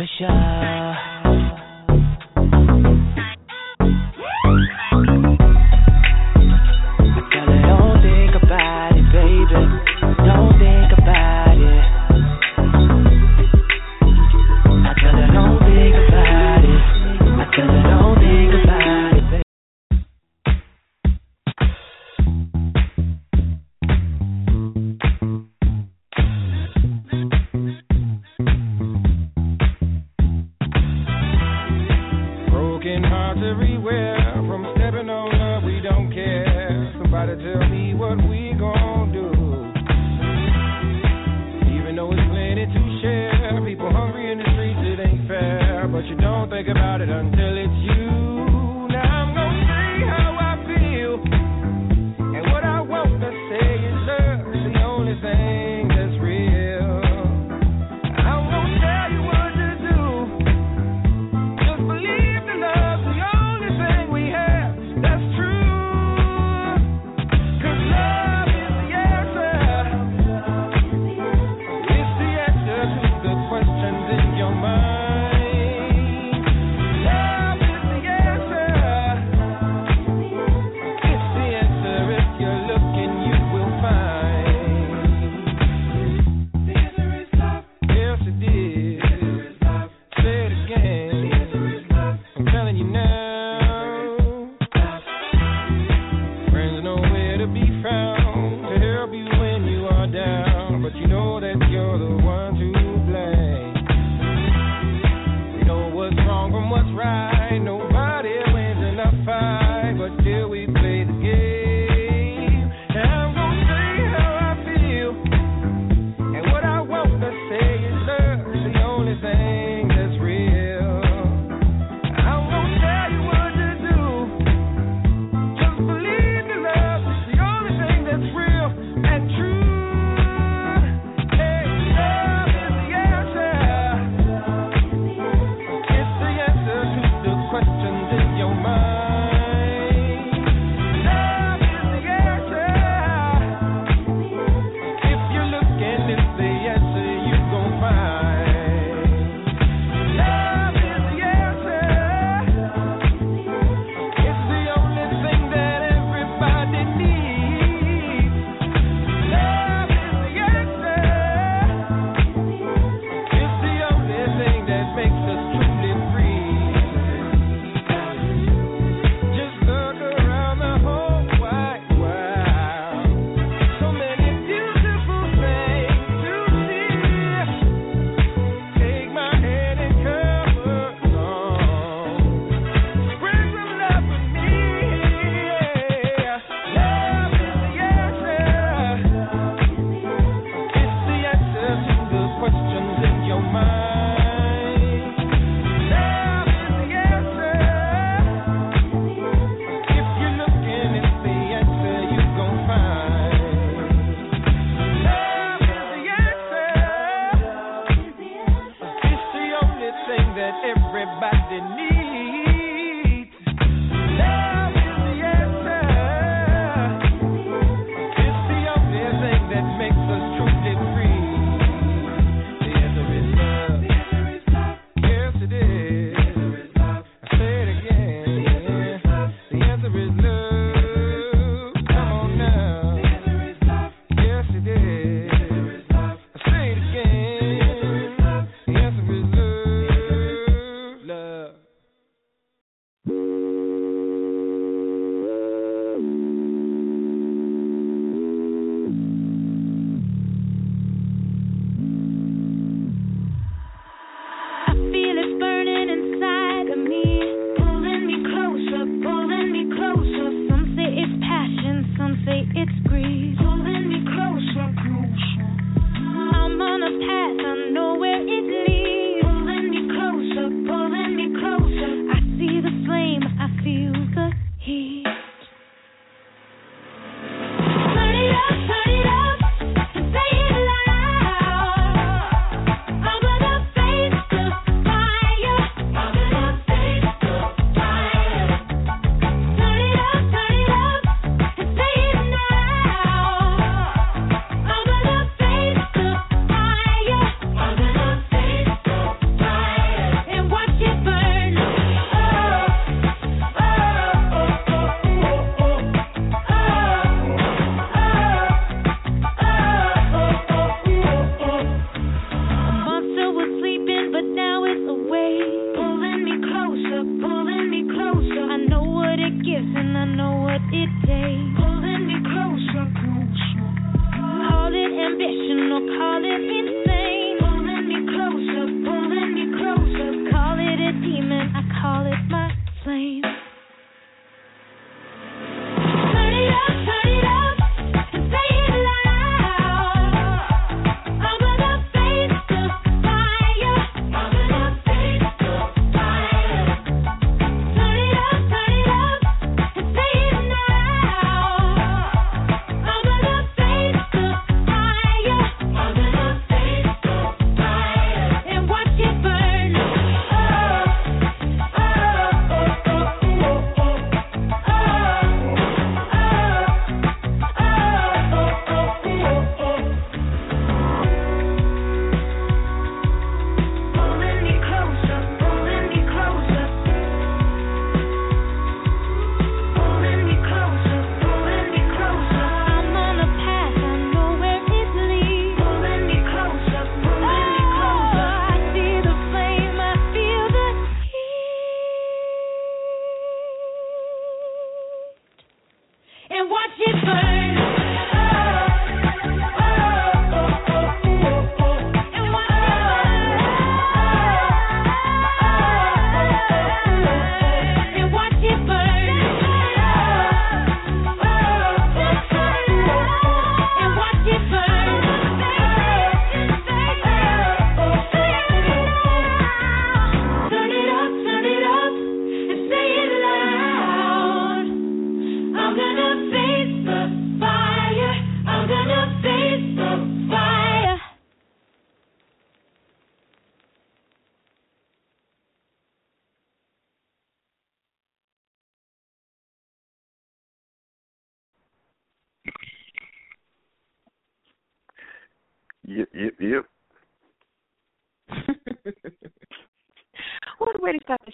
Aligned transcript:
pressure. 0.00 1.09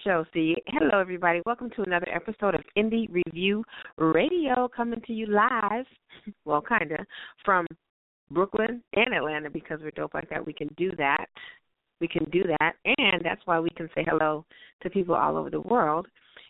Show, 0.07 0.25
see. 0.33 0.55
Hello, 0.69 1.01
everybody. 1.01 1.43
Welcome 1.47 1.71
to 1.71 1.83
another 1.83 2.07
episode 2.15 2.55
of 2.55 2.61
Indie 2.79 3.13
Review 3.13 3.65
Radio 3.99 4.69
coming 4.69 5.03
to 5.05 5.13
you 5.13 5.27
live, 5.27 5.85
well, 6.45 6.63
kind 6.63 6.93
of, 6.93 7.01
from 7.45 7.67
Brooklyn 8.31 8.85
and 8.95 9.13
Atlanta 9.13 9.51
because 9.51 9.81
we're 9.83 9.91
dope 9.91 10.15
like 10.15 10.31
that. 10.31 10.47
We 10.47 10.53
can 10.53 10.69
do 10.77 10.93
that. 10.97 11.27
We 12.01 12.07
can 12.07 12.23
do 12.31 12.45
that. 12.61 12.75
And 12.85 13.21
that's 13.25 13.41
why 13.47 13.59
we 13.59 13.71
can 13.71 13.89
say 13.97 14.05
hello 14.09 14.45
to 14.85 14.91
people 14.91 15.17
all 15.17 15.37
over 15.37 15.51
the 15.51 15.63
world. 15.63 16.07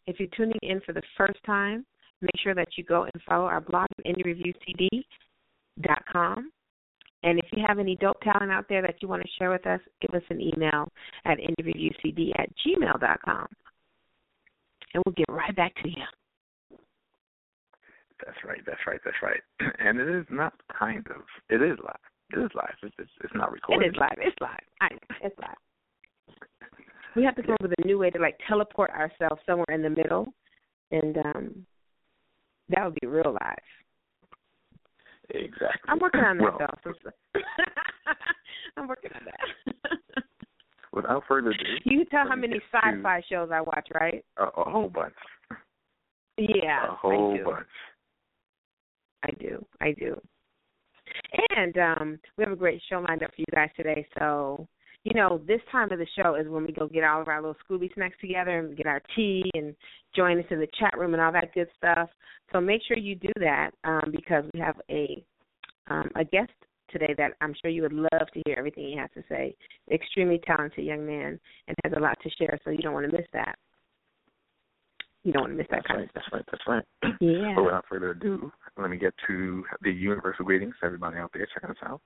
If 0.06 0.20
you're 0.20 0.28
tuning 0.36 0.60
in 0.62 0.82
for 0.82 0.92
the 0.92 1.00
first 1.16 1.42
time, 1.46 1.86
make 2.20 2.38
sure 2.42 2.54
that 2.54 2.68
you 2.76 2.84
go 2.84 3.04
and 3.04 3.22
follow 3.26 3.46
our 3.46 3.62
blog, 3.62 3.86
indiereviewcd.com. 4.06 6.52
And 7.26 7.40
if 7.40 7.46
you 7.50 7.64
have 7.66 7.80
any 7.80 7.96
dope 7.96 8.20
talent 8.20 8.52
out 8.52 8.66
there 8.68 8.82
that 8.82 9.02
you 9.02 9.08
want 9.08 9.20
to 9.20 9.28
share 9.36 9.50
with 9.50 9.66
us, 9.66 9.80
give 10.00 10.14
us 10.14 10.22
an 10.30 10.40
email 10.40 10.86
at 11.24 11.38
indiereviewcd 11.38 12.30
at 12.38 12.48
gmail.com. 12.64 13.46
And 14.94 15.02
we'll 15.04 15.14
get 15.14 15.26
right 15.28 15.54
back 15.56 15.74
to 15.82 15.88
you. 15.88 16.04
That's 18.24 18.38
right. 18.44 18.60
That's 18.64 18.78
right. 18.86 19.00
That's 19.04 19.16
right. 19.22 19.40
And 19.80 19.98
it 19.98 20.08
is 20.08 20.24
not 20.30 20.54
kind 20.78 21.04
of. 21.10 21.22
It 21.50 21.62
is 21.62 21.76
live. 21.84 21.96
It 22.32 22.38
is 22.38 22.50
live. 22.54 22.74
It's 22.84 22.94
it's, 22.98 23.10
it's 23.24 23.34
not 23.34 23.50
recorded. 23.52 23.86
It 23.86 23.88
is 23.90 23.96
live. 23.98 24.18
It's 24.18 24.36
live. 24.40 24.60
I 24.80 24.88
know. 24.90 25.16
It's 25.24 25.38
live. 25.40 26.38
We 27.16 27.24
have 27.24 27.34
to 27.36 27.42
come 27.42 27.54
up 27.54 27.62
with 27.62 27.72
a 27.78 27.86
new 27.86 27.98
way 27.98 28.10
to 28.10 28.20
like 28.20 28.38
teleport 28.48 28.90
ourselves 28.90 29.42
somewhere 29.46 29.66
in 29.72 29.82
the 29.82 29.90
middle, 29.90 30.28
and 30.92 31.18
um 31.18 31.66
that 32.68 32.84
would 32.84 32.96
be 33.00 33.06
real 33.06 33.32
live. 33.32 33.56
Exactly. 35.30 35.88
I'm 35.88 35.98
working 35.98 36.20
on 36.20 36.38
that 36.38 36.58
well, 36.58 36.70
though. 36.84 36.92
I'm 38.76 38.88
working 38.88 39.10
on 39.14 39.22
that. 39.24 39.98
without 40.92 41.24
further 41.28 41.50
ado, 41.50 41.64
you 41.84 41.98
can 41.98 42.06
tell 42.06 42.28
how 42.28 42.36
many 42.36 42.60
sci-fi 42.72 43.22
shows 43.28 43.50
I 43.52 43.60
watch, 43.60 43.88
right? 43.94 44.24
A, 44.38 44.44
a 44.44 44.70
whole 44.70 44.88
bunch. 44.88 45.14
Yeah, 46.38 46.92
a 46.92 46.94
whole 46.94 47.34
I 47.34 47.36
do. 47.38 47.44
bunch. 47.44 47.66
I 49.24 49.30
do. 49.40 49.66
I 49.80 49.92
do. 49.92 50.20
And 51.56 51.78
um 51.78 52.18
we 52.36 52.44
have 52.44 52.52
a 52.52 52.56
great 52.56 52.82
show 52.88 53.04
lined 53.08 53.22
up 53.22 53.30
for 53.30 53.40
you 53.40 53.46
guys 53.52 53.70
today. 53.76 54.06
So, 54.18 54.66
you 55.06 55.14
know, 55.14 55.40
this 55.46 55.60
time 55.70 55.92
of 55.92 56.00
the 56.00 56.06
show 56.18 56.34
is 56.34 56.48
when 56.48 56.66
we 56.66 56.72
go 56.72 56.88
get 56.88 57.04
all 57.04 57.22
of 57.22 57.28
our 57.28 57.40
little 57.40 57.54
Scooby 57.64 57.94
snacks 57.94 58.16
together 58.20 58.58
and 58.58 58.76
get 58.76 58.86
our 58.86 59.00
tea 59.14 59.48
and 59.54 59.72
join 60.16 60.36
us 60.36 60.44
in 60.50 60.58
the 60.58 60.66
chat 60.80 60.98
room 60.98 61.14
and 61.14 61.22
all 61.22 61.30
that 61.30 61.54
good 61.54 61.68
stuff. 61.76 62.08
So 62.52 62.60
make 62.60 62.80
sure 62.86 62.98
you 62.98 63.14
do 63.14 63.30
that 63.38 63.70
um, 63.84 64.10
because 64.10 64.44
we 64.52 64.58
have 64.58 64.74
a 64.90 65.24
um, 65.88 66.10
a 66.16 66.24
guest 66.24 66.50
today 66.90 67.14
that 67.18 67.34
I'm 67.40 67.54
sure 67.62 67.70
you 67.70 67.82
would 67.82 67.92
love 67.92 68.26
to 68.34 68.42
hear 68.44 68.56
everything 68.58 68.88
he 68.88 68.96
has 68.96 69.10
to 69.14 69.22
say. 69.28 69.54
Extremely 69.92 70.40
talented 70.44 70.84
young 70.84 71.06
man 71.06 71.38
and 71.68 71.76
has 71.84 71.92
a 71.96 72.00
lot 72.00 72.18
to 72.24 72.30
share, 72.30 72.58
so 72.64 72.70
you 72.70 72.78
don't 72.78 72.94
want 72.94 73.08
to 73.08 73.16
miss 73.16 73.26
that. 73.32 73.56
You 75.22 75.32
don't 75.32 75.42
want 75.42 75.52
to 75.52 75.56
miss 75.56 75.68
that 75.70 75.82
That's 75.82 75.86
kind 75.86 76.00
right. 76.00 76.04
of 76.04 76.10
stuff. 76.10 76.24
That's 76.32 76.66
right. 76.66 76.84
That's 77.02 77.02
right. 77.02 77.16
Yeah. 77.20 77.52
But 77.54 77.64
without 77.64 77.84
further 77.88 78.10
ado, 78.10 78.50
let 78.76 78.90
me 78.90 78.96
get 78.96 79.14
to 79.28 79.64
the 79.82 79.92
universal 79.92 80.44
greetings 80.44 80.74
to 80.80 80.86
everybody 80.86 81.18
out 81.18 81.30
there 81.32 81.46
checking 81.54 81.70
us 81.70 81.76
out. 81.84 82.00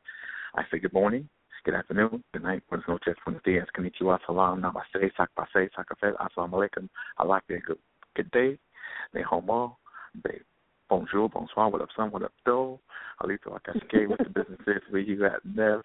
I 0.54 0.64
say 0.70 0.78
good 0.78 0.92
morning, 0.92 1.28
good 1.64 1.74
afternoon, 1.74 2.22
good 2.32 2.42
night, 2.42 2.62
buenas 2.70 2.88
noches, 2.88 3.16
buenos 3.24 3.42
días, 3.42 3.66
konnichiwa, 3.76 4.18
salam, 4.26 4.60
namaste, 4.60 5.12
sakpase, 5.16 5.68
sakafet, 5.76 6.14
assalamu 6.16 6.54
alaikum, 6.56 6.88
alaikum, 7.18 7.60
good, 7.66 7.78
good 8.16 8.30
day, 8.30 8.58
ne 9.12 9.22
homo, 9.22 9.76
be, 10.22 10.40
bonjour, 10.88 11.28
bonsoir, 11.28 11.68
what 11.68 11.82
up, 11.82 11.88
son, 11.94 12.10
what 12.10 12.22
up, 12.22 12.32
though, 12.46 12.80
alito 13.22 13.58
akashike, 13.58 14.06
what 14.08 14.18
the 14.18 14.30
business 14.30 14.60
is, 14.66 14.82
where 14.90 15.02
you 15.02 15.24
at, 15.26 15.44
Nev, 15.44 15.82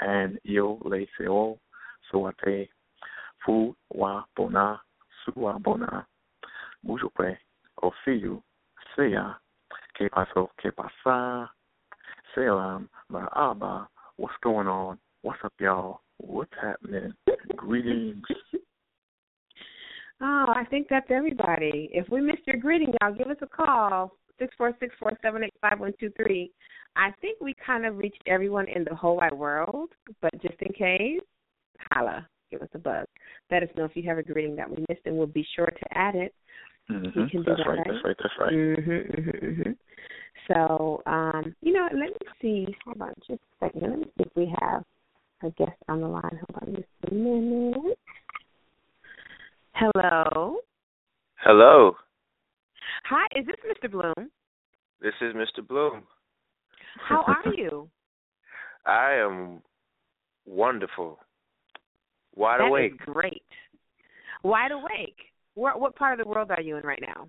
and 0.00 0.38
yo, 0.42 0.78
le 0.84 1.06
seo, 1.18 1.58
suate, 2.10 2.68
fu, 3.44 3.74
wa, 3.94 4.24
bona, 4.36 4.80
suwa, 5.24 5.62
bona, 5.62 6.06
mucho 6.82 7.08
pues, 7.14 7.38
Osiyu, 7.76 8.42
Sea, 8.94 9.38
Que 9.96 10.10
Paso, 10.10 10.50
Que 10.60 10.70
Pasa, 10.70 11.50
Salam, 12.34 12.88
Ma'aba, 13.10 13.62
ah, 13.62 13.88
what's 14.16 14.36
going 14.42 14.66
on? 14.66 14.98
What's 15.24 15.40
up, 15.42 15.54
y'all? 15.58 16.00
What's 16.18 16.52
happening? 16.60 17.14
Greetings. 17.56 18.22
Oh, 20.20 20.52
I 20.54 20.64
think 20.68 20.86
that's 20.90 21.06
everybody. 21.08 21.88
If 21.94 22.10
we 22.10 22.20
missed 22.20 22.46
your 22.46 22.58
greeting, 22.58 22.92
y'all 23.00 23.14
give 23.14 23.28
us 23.28 23.38
a 23.40 23.46
call 23.46 24.18
six 24.38 24.54
four 24.58 24.74
six 24.80 24.94
four 25.00 25.12
seven 25.22 25.42
eight 25.42 25.54
five 25.62 25.80
one 25.80 25.94
two 25.98 26.12
three. 26.14 26.52
I 26.94 27.08
think 27.22 27.40
we 27.40 27.54
kind 27.66 27.86
of 27.86 27.96
reached 27.96 28.22
everyone 28.26 28.68
in 28.68 28.84
the 28.84 28.94
whole 28.94 29.16
wide 29.16 29.32
world, 29.32 29.88
but 30.20 30.30
just 30.42 30.60
in 30.60 30.74
case, 30.74 31.20
holla, 31.90 32.28
give 32.50 32.60
us 32.60 32.68
a 32.74 32.78
buzz. 32.78 33.06
Let 33.50 33.62
us 33.62 33.70
know 33.78 33.86
if 33.86 33.92
you 33.96 34.02
have 34.06 34.18
a 34.18 34.22
greeting 34.22 34.56
that 34.56 34.68
we 34.68 34.84
missed, 34.90 35.06
and 35.06 35.16
we'll 35.16 35.26
be 35.26 35.46
sure 35.56 35.66
to 35.68 35.98
add 35.98 36.16
it. 36.16 36.34
Mm-hmm. 36.90 37.22
We 37.22 37.30
can 37.30 37.42
do 37.44 37.44
that's 37.46 37.60
that, 37.60 37.68
right, 37.70 37.78
right? 37.78 37.86
That's 37.86 38.04
right. 38.04 38.16
That's 38.22 38.34
right. 38.38 38.52
Mhm, 38.52 39.20
mhm, 39.20 39.42
mhm. 39.42 39.76
So, 40.48 41.02
um, 41.06 41.56
you 41.62 41.72
know, 41.72 41.88
let 41.92 42.10
me 42.10 42.26
see. 42.42 42.76
Hold 42.84 43.00
on, 43.00 43.14
just 43.26 43.40
a 43.40 43.64
second. 43.64 43.80
Let 43.80 43.98
me 44.00 44.04
see 44.04 44.24
if 44.24 44.36
we 44.36 44.54
have 44.60 44.84
a 45.44 45.50
guest 45.50 45.76
on 45.88 46.00
the 46.00 46.06
line. 46.08 46.22
Hold 46.22 46.68
on, 46.68 46.74
just 46.76 46.88
a 47.10 47.14
minute. 47.14 47.98
Hello. 49.72 50.56
Hello, 51.36 51.96
Hi, 53.10 53.26
is 53.38 53.44
this 53.46 53.56
Mr. 53.70 53.90
Bloom? 53.90 54.30
this 55.02 55.12
is 55.20 55.34
Mr. 55.34 55.66
Bloom. 55.66 56.04
How 57.08 57.22
are 57.26 57.52
you? 57.54 57.88
I 58.86 59.14
am 59.14 59.60
wonderful. 60.46 61.18
Wide 62.34 62.60
That 62.60 62.64
is 62.64 62.68
awake. 62.70 62.98
great. 63.00 63.42
Wide 64.42 64.72
awake. 64.72 65.16
Where, 65.54 65.76
what 65.76 65.96
part 65.96 66.18
of 66.18 66.24
the 66.24 66.30
world 66.30 66.50
are 66.50 66.60
you 66.62 66.76
in 66.76 66.82
right 66.84 67.02
now? 67.02 67.28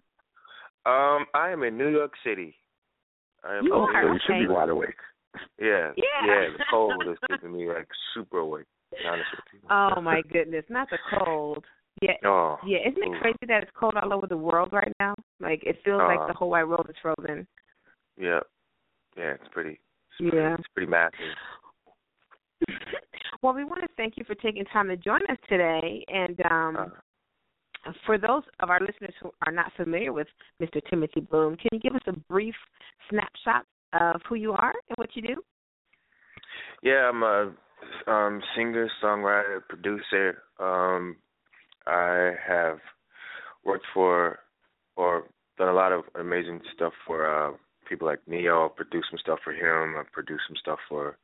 Um, 0.86 1.25
I 1.34 1.50
am 1.50 1.63
in 1.63 1.77
New 1.77 1.89
York 1.89 2.13
City. 2.24 2.55
I 3.43 3.57
am 3.57 3.65
You 3.65 3.74
over 3.74 3.91
are, 3.91 3.91
So 3.93 4.00
here. 4.07 4.13
you 4.13 4.19
should 4.43 4.48
be 4.50 4.53
wide 4.53 4.69
awake. 4.69 4.95
Yeah, 5.60 5.92
Yeah. 5.96 6.25
yeah. 6.25 6.50
The 6.58 6.63
cold 6.70 7.04
is 7.08 7.18
keeping 7.30 7.56
me 7.56 7.68
like 7.68 7.88
super 8.13 8.39
awake. 8.39 8.65
To 8.92 8.98
be 9.01 9.08
honest 9.08 9.30
with 9.32 9.46
you. 9.54 9.60
Oh 9.70 10.01
my 10.01 10.22
goodness, 10.32 10.65
not 10.70 10.89
the 10.89 10.98
cold. 11.18 11.63
Yeah, 12.01 12.13
Oh. 12.25 12.58
yeah. 12.65 12.80
Isn't 12.88 13.01
it 13.04 13.08
Ooh. 13.15 13.20
crazy 13.22 13.38
that 13.48 13.63
it's 13.63 13.72
cold 13.74 13.96
all 14.01 14.13
over 14.13 14.27
the 14.27 14.38
world 14.38 14.70
right 14.74 14.92
now? 15.00 15.15
Like 15.39 15.63
it 15.63 15.77
feels 15.84 16.00
like 16.01 16.20
Uh, 16.20 16.27
the 16.27 16.34
whole 16.34 16.50
wide 16.50 16.65
world 16.65 16.88
is 16.89 16.96
frozen. 17.01 17.48
Yeah. 18.18 18.42
Yeah, 19.18 19.34
it's 19.34 19.48
pretty. 19.51 19.80
It's 20.12 20.18
pretty, 20.20 20.38
Yeah. 20.38 20.56
It's 20.60 20.68
pretty 20.74 20.89
massive. 20.89 21.36
well, 23.42 23.54
we 23.54 23.63
want 23.63 23.82
to 23.82 23.88
thank 23.98 24.18
you 24.18 24.24
for 24.25 24.36
taking 24.36 24.65
time 24.65 24.88
to 24.89 24.98
join 24.98 25.22
us 25.30 25.38
today. 25.48 26.04
And 26.08 26.39
um, 26.51 26.75
Uh, 26.77 26.89
for 28.06 28.18
those 28.18 28.44
of 28.62 28.70
our 28.70 28.80
listeners 28.80 29.13
who 29.22 29.32
are 29.46 29.51
not 29.51 29.72
familiar 29.74 30.12
with 30.12 30.27
Mr. 30.62 30.82
Timothy 30.89 31.20
Bloom, 31.22 31.56
can 31.56 31.70
you 31.72 31.80
give 31.80 31.96
us 31.96 32.01
a 32.08 32.13
brief 32.13 32.56
snapshot 33.10 33.65
of 34.00 34.22
who 34.28 34.36
you 34.36 34.52
are 34.54 34.74
and 34.90 34.96
what 34.98 35.10
you 35.16 35.22
do? 35.22 35.36
Yeah, 36.84 37.10
I'm 37.10 37.24
a 37.24 37.54
um 38.08 38.42
singer, 38.56 38.90
songwriter, 39.04 39.62
producer. 39.68 40.44
Um 40.60 41.18
I 41.88 42.34
have 42.48 42.80
worked 43.64 43.86
for 43.94 44.40
or 44.96 45.25
done 45.58 45.70
a 45.70 45.74
lot 45.74 45.92
of 45.92 46.04
amazing 46.20 46.62
stuff 46.74 46.94
for 47.06 47.25
uh 47.28 47.56
people 47.88 48.08
like 48.08 48.20
Ne-Yo, 48.28 48.70
produced 48.70 49.08
some 49.12 49.20
stuff 49.20 49.40
for 49.44 49.54
him, 49.54 49.96
I 49.98 50.04
produced 50.12 50.44
some 50.48 50.58
stuff 50.58 50.80
for 50.90 51.18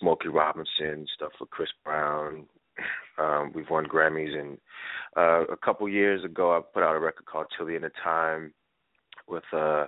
Smokey 0.00 0.28
Robinson, 0.28 1.06
stuff 1.14 1.32
for 1.38 1.46
Chris 1.46 1.70
Brown. 1.84 2.46
Um 3.18 3.50
we've 3.54 3.68
won 3.70 3.86
Grammys 3.86 4.38
and 4.38 4.56
uh 5.16 5.44
a 5.52 5.56
couple 5.56 5.88
years 5.88 6.24
ago 6.24 6.56
I 6.56 6.60
put 6.60 6.84
out 6.84 6.94
a 6.94 7.00
record 7.00 7.26
called 7.26 7.46
Tilly 7.56 7.74
in 7.74 7.82
the 7.82 7.90
Time 8.04 8.54
with 9.26 9.42
uh 9.52 9.86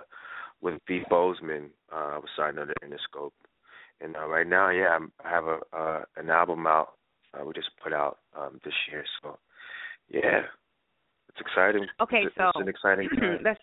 with 0.61 0.75
B 0.87 1.01
Bozeman. 1.09 1.69
Uh 1.91 1.95
I 2.15 2.17
was 2.17 2.29
signed 2.37 2.59
under 2.59 2.73
Interscope. 2.83 3.31
And 4.03 4.15
uh, 4.15 4.25
right 4.27 4.47
now, 4.47 4.71
yeah, 4.71 4.87
I'm, 4.95 5.11
I 5.23 5.29
have 5.29 5.43
a 5.45 5.59
uh, 5.77 6.01
an 6.17 6.29
album 6.31 6.65
out. 6.65 6.93
Uh, 7.33 7.45
we 7.45 7.53
just 7.53 7.69
put 7.83 7.93
out 7.93 8.17
um, 8.35 8.59
this 8.65 8.73
year, 8.91 9.03
so 9.21 9.37
yeah, 10.09 10.41
it's 11.29 11.39
exciting. 11.39 11.85
Okay, 12.01 12.23
it's, 12.25 12.35
so 12.35 12.49
it's 12.49 12.61
an 12.61 12.67
exciting 12.67 13.09
time. 13.19 13.39
that's 13.43 13.61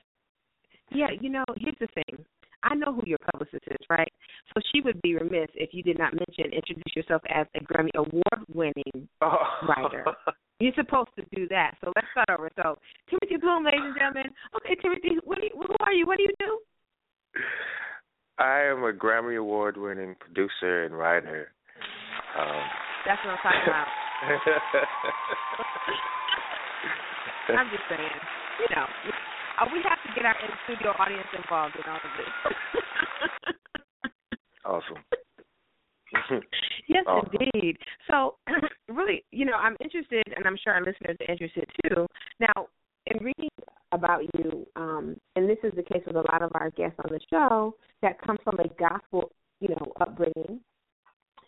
yeah. 0.93 1.09
You 1.21 1.28
know, 1.31 1.45
here's 1.57 1.75
the 1.81 1.88
thing. 1.88 2.25
I 2.62 2.75
know 2.75 2.93
who 2.95 3.02
your 3.05 3.19
publicist 3.31 3.64
is, 3.67 3.87
right? 3.90 4.12
So 4.55 4.61
she 4.73 4.81
would 4.81 5.00
be 5.02 5.14
remiss 5.14 5.49
if 5.55 5.71
you 5.73 5.83
did 5.83 5.99
not 5.99 6.12
mention 6.14 6.52
introduce 6.52 6.95
yourself 6.97 7.23
as 7.28 7.47
a 7.55 7.61
Grammy 7.61 7.90
award 7.97 8.40
winning 8.55 9.09
Oh. 9.21 9.38
writer. 9.69 10.05
You're 10.61 10.73
supposed 10.75 11.11
to 11.19 11.25
do 11.37 11.47
that. 11.49 11.75
So 11.81 11.93
let's 11.95 12.09
start 12.11 12.31
over. 12.31 12.50
So 12.57 12.76
Timothy 13.11 13.37
Bloom, 13.40 13.64
ladies 13.64 13.81
and 13.85 13.95
gentlemen. 13.97 14.31
Okay, 14.57 14.75
Timothy, 14.81 15.19
what 15.25 15.38
do 15.38 15.45
you, 15.45 15.50
who 15.55 15.75
are 15.81 15.93
you? 15.93 16.05
What 16.07 16.17
do 16.19 16.25
you 16.25 16.35
do? 16.40 16.59
I 18.38 18.61
am 18.71 18.85
a 18.85 18.92
Grammy 18.92 19.37
Award 19.38 19.76
winning 19.76 20.14
producer 20.21 20.85
and 20.85 20.97
writer. 20.97 21.50
Um, 22.38 22.62
That's 23.07 23.21
what 23.25 23.33
I'm 23.33 23.38
talking 23.42 23.61
about. 23.66 23.87
I'm 27.59 27.71
just 27.71 27.83
saying, 27.88 28.21
you 28.61 28.66
know, 28.76 28.87
uh, 29.61 29.66
we 29.73 29.80
have 29.88 29.99
to 30.07 30.12
get 30.14 30.25
our 30.26 30.37
in 30.45 30.50
studio 30.64 30.90
audience 30.99 31.26
involved 31.35 31.76
in 31.76 31.83
all 31.90 31.97
of 31.97 32.02
this. 32.18 32.28
awesome. 34.64 35.02
yes, 36.88 37.04
Oh. 37.09 37.23
indeed. 37.33 37.76
So, 38.11 38.37
really, 38.88 39.25
you 39.33 39.45
know, 39.45 39.54
I'm 39.54 39.76
interested, 39.80 40.25
and 40.37 40.47
I'm 40.47 40.57
sure 40.62 40.73
our 40.75 40.83
listeners 40.85 41.16
are 41.21 41.26
interested 41.33 41.66
too. 41.85 42.07
Now, 42.40 42.68
in 43.07 43.18
reading 43.25 43.49
about 43.92 44.23
you, 44.35 44.66
um, 44.76 45.16
and 45.37 45.49
this 45.49 45.59
is 45.62 45.73
the 45.76 45.83
case 45.83 46.02
with 46.07 46.16
a 46.16 46.25
lot 46.33 46.42
of 46.42 46.50
our 46.54 46.71
guests 46.71 46.99
on 47.04 47.11
the 47.11 47.21
show 47.30 47.75
that 48.02 48.21
come 48.21 48.37
from 48.45 48.59
a 48.61 48.68
gospel, 48.78 49.33
you 49.61 49.68
know, 49.68 49.92
upbringing 50.00 50.61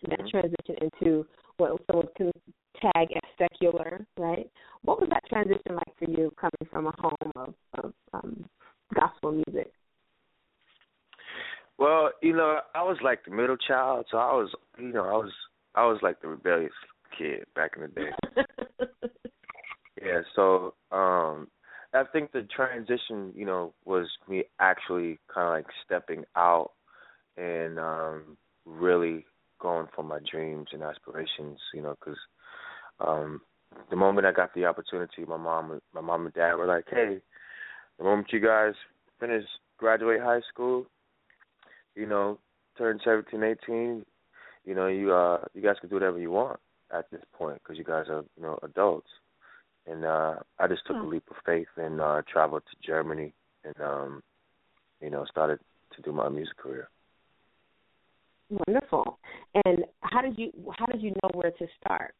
that 0.09 0.27
transition 0.29 0.75
into 0.81 1.25
what 1.57 1.79
someone 1.85 2.07
can 2.17 2.31
tag 2.81 3.09
as 3.15 3.21
secular, 3.37 4.05
right? 4.17 4.49
What 4.81 4.99
was 4.99 5.09
that 5.11 5.23
transition 5.29 5.75
like 5.75 5.95
for 5.99 6.09
you, 6.09 6.33
coming 6.39 6.71
from 6.71 6.87
a 6.87 6.93
home 6.97 7.31
of, 7.35 7.53
of 7.83 7.93
um, 8.13 8.45
gospel 8.95 9.31
music? 9.31 9.71
Well, 11.77 12.11
you 12.23 12.35
know, 12.35 12.59
I 12.73 12.81
was 12.81 12.97
like 13.03 13.25
the 13.25 13.31
middle 13.31 13.57
child, 13.57 14.07
so 14.09 14.17
I 14.17 14.33
was, 14.33 14.49
you 14.79 14.91
know, 14.91 15.03
I 15.03 15.13
was, 15.13 15.31
I 15.75 15.85
was 15.85 15.99
like 16.01 16.21
the 16.21 16.27
rebellious 16.29 16.71
kid 17.15 17.45
back 17.55 17.71
in 17.75 17.83
the 17.83 17.87
day. 17.89 18.11
Yeah, 20.03 20.21
so 20.35 20.73
um 20.91 21.47
I 21.93 22.03
think 22.05 22.31
the 22.31 22.43
transition, 22.43 23.33
you 23.35 23.45
know, 23.45 23.73
was 23.85 24.07
me 24.27 24.45
actually 24.59 25.19
kind 25.33 25.47
of 25.47 25.53
like 25.53 25.65
stepping 25.85 26.23
out 26.35 26.71
and 27.37 27.79
um 27.79 28.37
really 28.65 29.25
going 29.59 29.87
for 29.95 30.03
my 30.03 30.19
dreams 30.29 30.67
and 30.71 30.83
aspirations, 30.83 31.59
you 31.73 31.81
know, 31.81 31.95
cuz 32.01 32.17
um 32.99 33.41
the 33.89 33.95
moment 33.95 34.27
I 34.27 34.31
got 34.31 34.53
the 34.53 34.65
opportunity, 34.65 35.25
my 35.25 35.37
mom 35.37 35.81
my 35.93 36.01
mom 36.01 36.25
and 36.25 36.33
dad 36.33 36.55
were 36.55 36.65
like, 36.65 36.85
"Hey, 36.89 37.21
the 37.97 38.03
moment 38.03 38.31
you 38.31 38.39
guys 38.39 38.73
finish 39.19 39.45
graduate 39.77 40.21
high 40.21 40.41
school, 40.41 40.85
you 41.95 42.05
know, 42.05 42.39
turn 42.77 42.99
17, 43.03 43.43
18, 43.43 44.05
you 44.65 44.75
know, 44.75 44.87
you 44.87 45.13
uh 45.13 45.43
you 45.53 45.61
guys 45.61 45.77
can 45.79 45.89
do 45.89 45.95
whatever 45.95 46.19
you 46.19 46.31
want 46.31 46.59
at 46.91 47.09
this 47.11 47.23
point 47.33 47.61
cuz 47.63 47.77
you 47.77 47.83
guys 47.83 48.07
are, 48.09 48.23
you 48.37 48.43
know, 48.43 48.57
adults." 48.63 49.09
And 49.87 50.05
uh 50.05 50.35
I 50.59 50.67
just 50.67 50.85
took 50.85 50.97
a 50.97 51.05
leap 51.05 51.23
of 51.29 51.37
faith 51.45 51.67
and 51.77 51.99
uh 52.01 52.21
traveled 52.31 52.63
to 52.69 52.87
Germany 52.87 53.33
and 53.63 53.75
um 53.81 54.23
you 55.01 55.09
know 55.09 55.25
started 55.25 55.59
to 55.95 56.01
do 56.01 56.11
my 56.11 56.29
music 56.29 56.57
career. 56.57 56.89
Wonderful. 58.67 59.17
And 59.65 59.85
how 60.01 60.21
did 60.21 60.37
you 60.37 60.51
how 60.77 60.85
did 60.85 61.01
you 61.01 61.11
know 61.11 61.29
where 61.33 61.51
to 61.51 61.67
start? 61.79 62.13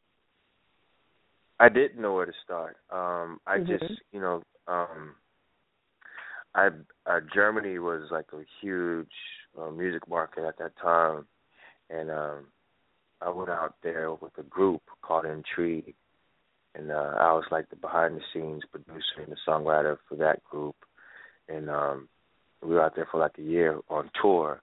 I 1.59 1.69
didn't 1.69 2.01
know 2.01 2.13
where 2.13 2.25
to 2.25 2.33
start. 2.43 2.77
Um 2.89 3.39
I 3.45 3.59
Mhm. 3.59 3.67
just, 3.67 4.01
you 4.11 4.21
know, 4.21 4.43
um 4.67 5.15
I 6.55 6.69
uh 7.05 7.19
Germany 7.33 7.79
was 7.79 8.09
like 8.11 8.31
a 8.33 8.43
huge 8.61 9.13
uh, 9.59 9.69
music 9.69 10.07
market 10.07 10.43
at 10.45 10.57
that 10.57 10.75
time 10.77 11.27
and 11.89 12.09
um 12.09 12.47
I 13.21 13.29
went 13.29 13.49
out 13.49 13.75
there 13.83 14.11
with 14.13 14.35
a 14.39 14.43
group 14.43 14.81
called 15.03 15.25
Intrigue 15.25 15.93
and 16.75 16.91
uh 16.91 17.15
I 17.19 17.33
was 17.33 17.45
like 17.51 17.69
the 17.69 17.75
behind 17.75 18.15
the 18.17 18.21
scenes 18.33 18.63
producer 18.71 19.21
and 19.21 19.31
the 19.31 19.37
songwriter 19.47 19.97
for 20.07 20.15
that 20.15 20.43
group 20.43 20.75
and 21.49 21.69
um 21.69 22.07
we 22.61 22.69
were 22.75 22.81
out 22.83 22.95
there 22.95 23.07
for 23.11 23.19
like 23.19 23.37
a 23.37 23.41
year 23.43 23.79
on 23.89 24.09
tour 24.21 24.61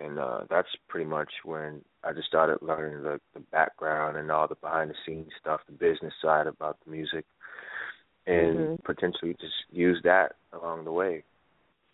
and 0.00 0.18
uh 0.18 0.40
that's 0.48 0.68
pretty 0.88 1.08
much 1.08 1.30
when 1.44 1.80
I 2.04 2.12
just 2.12 2.28
started 2.28 2.58
learning 2.62 3.02
the 3.02 3.20
the 3.34 3.40
background 3.52 4.16
and 4.16 4.30
all 4.30 4.48
the 4.48 4.56
behind 4.56 4.90
the 4.90 4.94
scenes 5.06 5.30
stuff, 5.40 5.60
the 5.66 5.72
business 5.72 6.14
side 6.22 6.46
about 6.46 6.78
the 6.84 6.90
music 6.90 7.24
and 8.26 8.56
Mhm. 8.58 8.84
potentially 8.84 9.34
just 9.40 9.54
use 9.70 10.00
that 10.04 10.36
along 10.52 10.84
the 10.84 10.92
way. 10.92 11.24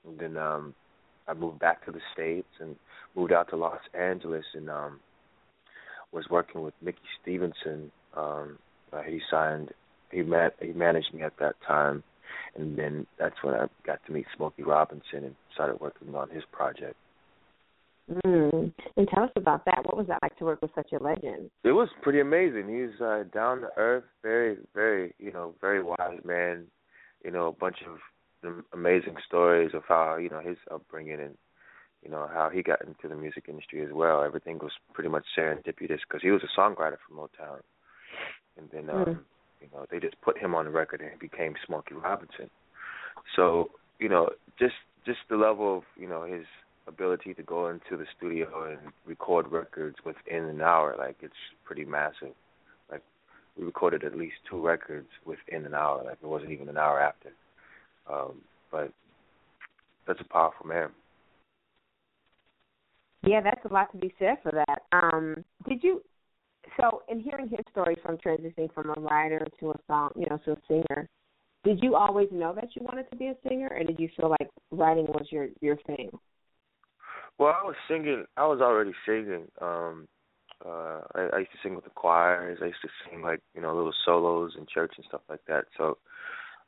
And 0.06 0.18
then 0.18 0.36
um 0.36 0.74
I 1.26 1.34
moved 1.34 1.58
back 1.58 1.84
to 1.84 1.92
the 1.92 2.00
States 2.12 2.48
and 2.60 2.76
moved 3.14 3.32
out 3.32 3.48
to 3.50 3.56
Los 3.56 3.80
Angeles 3.94 4.44
and 4.54 4.68
um 4.70 5.00
was 6.12 6.24
working 6.30 6.62
with 6.62 6.74
Mickey 6.82 6.98
Stevenson. 7.20 7.90
Um 8.16 8.58
uh, 8.92 9.02
he 9.02 9.20
signed 9.30 9.70
he 10.10 10.22
met 10.22 10.54
he 10.60 10.72
managed 10.72 11.12
me 11.12 11.22
at 11.22 11.38
that 11.38 11.54
time 11.66 12.02
and 12.56 12.78
then 12.78 13.06
that's 13.18 13.36
when 13.42 13.54
I 13.54 13.66
got 13.86 14.00
to 14.06 14.12
meet 14.12 14.26
Smokey 14.36 14.62
Robinson 14.62 15.24
and 15.24 15.34
started 15.54 15.80
working 15.80 16.14
on 16.14 16.30
his 16.30 16.42
project. 16.52 16.96
Mm. 18.24 18.72
And 18.96 19.08
tell 19.08 19.24
us 19.24 19.30
about 19.36 19.64
that. 19.66 19.84
What 19.84 19.96
was 19.96 20.06
that 20.06 20.20
like 20.22 20.36
to 20.38 20.44
work 20.44 20.62
with 20.62 20.70
such 20.74 20.92
a 20.92 21.02
legend? 21.02 21.50
It 21.62 21.72
was 21.72 21.88
pretty 22.02 22.20
amazing. 22.20 22.68
He's 22.68 23.00
uh 23.00 23.24
down 23.34 23.60
to 23.60 23.68
earth, 23.76 24.04
very, 24.22 24.56
very, 24.74 25.14
you 25.18 25.32
know, 25.32 25.54
very 25.60 25.82
wise 25.82 26.20
man. 26.24 26.64
You 27.24 27.30
know, 27.30 27.48
a 27.48 27.52
bunch 27.52 27.78
of 27.86 27.98
amazing 28.72 29.16
stories 29.26 29.72
of 29.74 29.82
how 29.88 30.16
you 30.16 30.30
know 30.30 30.40
his 30.40 30.56
upbringing 30.70 31.20
and 31.20 31.36
you 32.02 32.10
know 32.10 32.28
how 32.32 32.48
he 32.52 32.62
got 32.62 32.80
into 32.82 33.08
the 33.08 33.16
music 33.16 33.44
industry 33.48 33.84
as 33.84 33.92
well. 33.92 34.22
Everything 34.22 34.58
was 34.58 34.72
pretty 34.94 35.10
much 35.10 35.24
serendipitous 35.36 36.00
because 36.08 36.22
he 36.22 36.30
was 36.30 36.42
a 36.42 36.60
songwriter 36.60 36.96
for 37.06 37.14
Motown, 37.14 37.60
and 38.58 38.68
then 38.70 38.90
um, 38.90 39.04
Mm. 39.04 39.18
you 39.60 39.68
know 39.72 39.86
they 39.90 39.98
just 40.00 40.20
put 40.20 40.36
him 40.38 40.54
on 40.54 40.64
the 40.64 40.70
record 40.70 41.00
and 41.00 41.10
he 41.10 41.18
became 41.18 41.54
Smokey 41.66 41.94
Robinson. 41.94 42.50
So 43.36 43.70
you 43.98 44.08
know, 44.08 44.30
just 44.58 44.74
just 45.06 45.20
the 45.30 45.36
level 45.36 45.78
of 45.78 45.84
you 45.96 46.08
know 46.08 46.24
his 46.24 46.44
ability 46.86 47.34
to 47.34 47.42
go 47.42 47.68
into 47.68 47.96
the 47.96 48.06
studio 48.16 48.70
and 48.70 48.92
record 49.06 49.50
records 49.52 49.96
within 50.04 50.44
an 50.44 50.60
hour, 50.60 50.94
like 50.98 51.16
it's 51.20 51.34
pretty 51.64 51.84
massive. 51.84 52.34
Like 52.90 53.02
we 53.56 53.64
recorded 53.64 54.04
at 54.04 54.16
least 54.16 54.36
two 54.48 54.64
records 54.64 55.08
within 55.26 55.66
an 55.66 55.74
hour, 55.74 56.02
like 56.04 56.18
it 56.22 56.26
wasn't 56.26 56.50
even 56.50 56.68
an 56.68 56.78
hour 56.78 57.00
after. 57.00 57.30
Um, 58.10 58.40
but 58.72 58.90
that's 60.06 60.20
a 60.20 60.24
powerful 60.32 60.66
man. 60.66 60.88
Yeah, 63.22 63.40
that's 63.42 63.64
a 63.68 63.72
lot 63.72 63.90
to 63.92 63.98
be 63.98 64.14
said 64.18 64.36
for 64.42 64.52
that. 64.52 64.82
Um, 64.92 65.44
did 65.68 65.82
you? 65.82 66.02
So, 66.76 67.02
in 67.08 67.20
hearing 67.20 67.48
his 67.48 67.60
story 67.70 67.96
from 68.02 68.18
transitioning 68.18 68.72
from 68.72 68.90
a 68.90 69.00
writer 69.00 69.46
to 69.60 69.70
a 69.70 69.74
song, 69.86 70.10
you 70.16 70.26
know, 70.30 70.38
to 70.44 70.52
a 70.52 70.56
singer, 70.68 71.08
did 71.64 71.82
you 71.82 71.96
always 71.96 72.28
know 72.30 72.54
that 72.54 72.68
you 72.74 72.82
wanted 72.82 73.10
to 73.10 73.16
be 73.16 73.26
a 73.26 73.34
singer, 73.48 73.68
or 73.70 73.82
did 73.84 73.98
you 73.98 74.08
feel 74.16 74.30
like 74.30 74.48
writing 74.70 75.06
was 75.06 75.26
your 75.30 75.48
your 75.60 75.76
thing? 75.86 76.10
Well, 77.38 77.54
I 77.60 77.64
was 77.64 77.76
singing. 77.88 78.24
I 78.36 78.46
was 78.46 78.60
already 78.60 78.92
singing. 79.06 79.46
Um, 79.60 80.08
uh, 80.64 81.00
I, 81.14 81.28
I 81.34 81.38
used 81.38 81.52
to 81.52 81.58
sing 81.62 81.74
with 81.74 81.84
the 81.84 81.90
choirs. 81.90 82.58
I 82.60 82.66
used 82.66 82.82
to 82.82 82.88
sing 83.08 83.22
like 83.22 83.40
you 83.54 83.60
know 83.60 83.74
little 83.74 83.94
solos 84.04 84.52
in 84.58 84.66
church 84.72 84.92
and 84.96 85.06
stuff 85.06 85.22
like 85.28 85.44
that. 85.46 85.66
So 85.76 85.98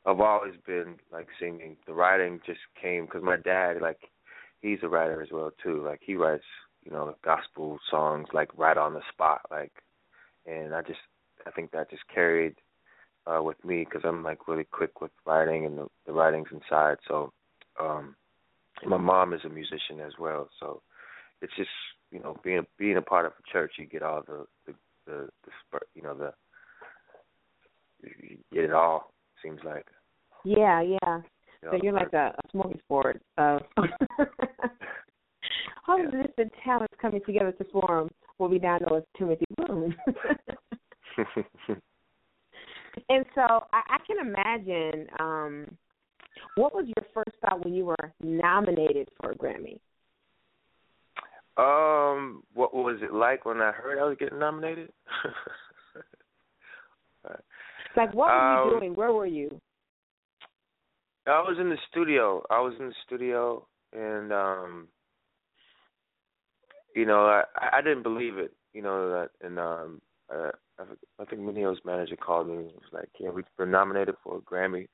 I've 0.07 0.21
always 0.21 0.55
been 0.67 0.97
like 1.13 1.27
singing. 1.39 1.77
The 1.87 1.95
writing 1.95 2.41
just 2.47 2.61
came 2.81 3.05
because 3.05 3.23
my 3.23 3.37
dad, 3.37 3.81
like, 3.81 4.01
he's 4.61 4.79
a 4.83 4.89
writer 4.89 5.23
as 5.23 5.29
well 5.33 5.51
too. 5.63 5.83
Like 5.85 6.01
he 6.03 6.15
writes, 6.15 6.45
you 6.85 6.91
know, 6.91 7.15
gospel 7.23 7.79
songs 7.91 8.29
like 8.33 8.49
right 8.57 8.77
on 8.77 8.95
the 8.95 9.03
spot, 9.13 9.43
like, 9.51 9.73
and 10.51 10.75
I 10.75 10.83
just 10.83 10.99
I 11.47 11.51
think 11.51 11.71
that 11.71 11.91
just 11.91 12.03
carried 12.13 12.55
uh 13.27 13.43
with 13.43 13.63
me 13.65 13.85
because 13.85 14.03
I'm 14.05 14.23
like 14.23 14.49
really 14.49 14.67
quick 14.71 15.01
with 15.01 15.11
writing 15.27 15.67
and 15.67 15.79
the, 15.79 15.87
the 16.07 16.13
writings 16.13 16.49
inside. 16.53 16.97
So 17.07 17.33
um 17.81 18.17
my 18.87 18.97
mom 18.97 19.35
is 19.35 19.41
a 19.45 19.49
musician 19.49 20.01
as 20.05 20.13
well, 20.19 20.49
so 20.59 20.83
it's 21.43 21.55
just 21.57 21.71
you 22.11 22.21
know 22.21 22.37
being 22.43 22.67
being 22.79 22.97
a 22.97 23.03
part 23.03 23.27
of 23.27 23.33
a 23.33 23.53
church, 23.53 23.73
you 23.79 23.87
get 23.87 24.03
all 24.03 24.23
the 24.27 24.47
the 24.67 24.75
the, 25.07 25.29
the 25.45 25.81
you 25.95 26.03
know 26.03 26.15
the 26.15 26.33
you 28.03 28.39
get 28.53 28.65
it 28.65 28.73
all. 28.73 29.13
Seems 29.43 29.61
like 29.65 29.87
Yeah, 30.45 30.83
yeah. 30.83 31.21
So 31.63 31.79
you're 31.83 31.93
like 31.93 32.13
a, 32.15 32.33
a 32.37 32.57
smorgasbord 32.57 33.21
of 33.37 33.61
all 35.89 36.05
of 36.05 36.11
the 36.11 36.23
different 36.27 36.53
talents 36.65 36.95
coming 37.01 37.21
together 37.27 37.53
to 37.53 37.65
form 37.65 38.09
what 38.41 38.51
we 38.51 38.59
now 38.59 38.79
know 38.79 38.97
as 38.97 39.03
Timothy 39.17 39.45
Bloom. 39.57 39.95
and 43.09 43.25
so 43.35 43.43
I, 43.73 43.83
I 43.89 43.99
can 44.07 44.27
imagine 44.27 45.07
um 45.21 45.67
what 46.57 46.75
was 46.75 46.87
your 46.87 47.05
first 47.13 47.37
thought 47.43 47.65
when 47.65 47.75
you 47.75 47.85
were 47.85 48.13
nominated 48.23 49.09
for 49.21 49.33
a 49.33 49.35
Grammy? 49.37 49.79
Um, 51.57 52.43
what 52.55 52.73
was 52.73 52.99
it 53.03 53.13
like 53.13 53.45
when 53.45 53.61
I 53.61 53.73
heard 53.73 53.99
I 53.99 54.05
was 54.05 54.17
getting 54.19 54.39
nominated? 54.39 54.91
Like 57.97 58.15
what 58.15 58.29
were 58.29 58.35
you 58.35 58.73
Um, 58.73 58.79
doing? 58.79 58.95
Where 58.95 59.13
were 59.13 59.27
you? 59.27 59.61
I 61.27 61.41
was 61.41 61.59
in 61.61 61.69
the 61.69 61.77
studio. 61.91 62.43
I 62.49 62.61
was 62.61 62.73
in 62.79 62.87
the 62.87 62.95
studio, 63.05 63.67
and 63.93 64.33
um, 64.33 64.89
you 66.95 67.07
know, 67.07 67.27
I 67.27 67.45
I 67.79 67.83
didn't 67.83 68.03
believe 68.03 68.39
it. 68.39 68.53
You 68.73 68.83
know 68.83 69.11
that, 69.11 69.31
and 69.45 69.59
um, 69.59 70.01
uh, 70.33 70.51
I, 70.79 70.85
I 71.21 71.25
think 71.25 71.43
Minio's 71.43 71.81
manager 71.85 72.17
called 72.17 72.49
me 72.49 72.57
and 72.57 72.67
was 72.67 72.93
like, 72.93 73.09
"Yeah, 73.19 73.31
we 73.31 73.43
were 73.59 73.67
nominated 73.67 74.15
for 74.23 74.39
a 74.39 74.41
Grammy." 74.41 74.87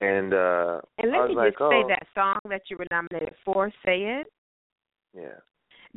And 0.00 0.34
uh 0.34 0.80
And 0.98 1.12
let 1.12 1.28
me 1.28 1.34
like, 1.34 1.52
just 1.52 1.58
say 1.58 1.82
oh, 1.84 1.88
that 1.88 2.06
song 2.14 2.38
that 2.48 2.62
you 2.68 2.76
were 2.76 2.86
nominated 2.90 3.34
for, 3.44 3.70
"Say 3.84 4.02
It." 4.02 4.26
Yeah, 5.14 5.38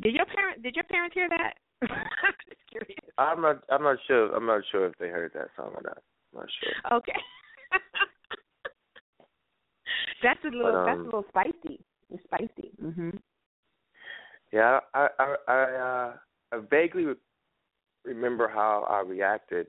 Did 0.00 0.14
your 0.14 0.26
parent? 0.26 0.62
Did 0.62 0.76
your 0.76 0.84
parents 0.84 1.14
hear 1.14 1.28
that? 1.28 1.54
I'm 1.82 2.34
just 2.48 2.60
curious. 2.70 2.98
I'm 3.18 3.42
not. 3.42 3.64
I'm 3.70 3.82
not 3.82 3.98
sure. 4.06 4.34
I'm 4.34 4.46
not 4.46 4.62
sure 4.70 4.86
if 4.86 4.96
they 4.98 5.08
heard 5.08 5.32
that 5.34 5.48
song 5.56 5.72
or 5.74 5.82
not. 5.82 5.98
I'm 6.32 6.40
not 6.40 6.48
sure. 6.60 6.72
Okay. 6.98 7.12
that's 10.22 10.40
a 10.44 10.48
little. 10.48 10.72
But, 10.72 10.84
that's 10.84 10.96
a 10.96 11.00
um, 11.00 11.04
little 11.04 11.24
spicy. 11.28 11.80
It's 12.10 12.24
spicy. 12.24 12.72
Mhm. 12.82 13.18
Yeah, 14.52 14.80
I 14.94 15.08
I 15.18 15.34
I, 15.46 15.62
uh, 15.62 16.12
I 16.52 16.58
vaguely 16.70 17.04
re- 17.04 17.14
remember 18.04 18.48
how 18.48 18.86
I 18.88 19.00
reacted 19.08 19.66